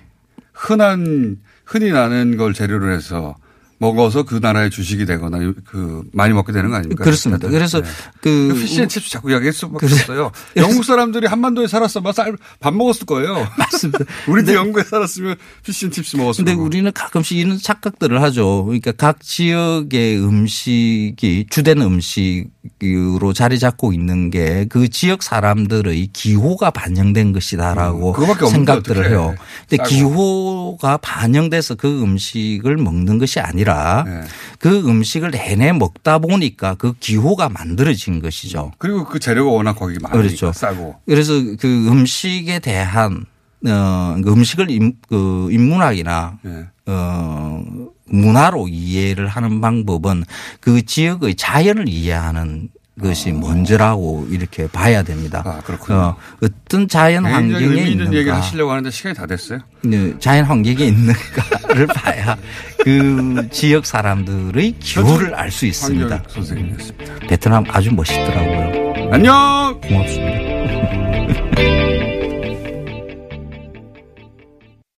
[0.53, 3.36] 흔한 흔히 나는 걸 재료로 해서
[3.81, 7.03] 먹어서 그 나라의 주식이 되거나 그 많이 먹게 되는 거 아닙니까?
[7.03, 7.49] 그렇습니다.
[7.49, 7.83] 그래서
[8.20, 10.31] 그 피시앤칩스 자꾸 이야기할 수밖에 없어요.
[10.57, 13.47] 영국 사람들이 한반도에 살았으면 쌀, 밥 먹었을 거예요.
[13.59, 14.05] 맞습니다.
[14.28, 16.66] 우리도 근데- 영국에 살았으면 피시앤칩스 먹었을 근데 거고.
[16.66, 18.64] 우리는 가끔씩 이런 착각들을 하죠.
[18.66, 27.33] 그러니까 각 지역의 음식이 주된 음식으로 자리 잡고 있는 게 그 지역 사람들의 기호가 반영된
[27.33, 29.09] 것이다라고 음, 생각들을.
[29.11, 29.35] 해요.
[29.68, 29.89] 근데 싸고.
[29.89, 33.69] 기호가 반영돼서 그 음식을 먹는 것이 아니라
[34.06, 34.22] 네.
[34.58, 38.72] 그 음식을 내내 먹다 보니까 그 기호가 만들어진 것이죠.
[38.78, 40.52] 그리고 그 재료가 워낙 거기 많으니까 그렇죠.
[40.52, 40.96] 싸고.
[41.06, 43.26] 그래서 그 음식에 대한
[43.66, 46.66] 어, 그 음식을 인, 그 인문학이나 네.
[46.86, 47.62] 어,
[48.06, 50.24] 문화로 이해를 하는 방법은
[50.60, 52.70] 그 지역의 자연을 이해하는
[53.01, 55.42] 것이 먼저라고 이렇게 봐야 됩니다.
[55.44, 55.98] 아, 그렇군요.
[55.98, 59.59] 어, 어떤 자연 굉장히 환경에 의미 있는 있는가, 하시려고 하는데 시간이 다 됐어요.
[59.82, 62.36] 네, 자연 환경에 있는가를 봐야
[62.82, 66.22] 그 지역 사람들의 기호를 알 수 있습니다.
[66.28, 67.14] 선생님이었습니다.
[67.28, 69.11] 베트남 아주 멋있더라고요.
[69.12, 69.80] 안녕!
[69.82, 71.01] 고맙습니다.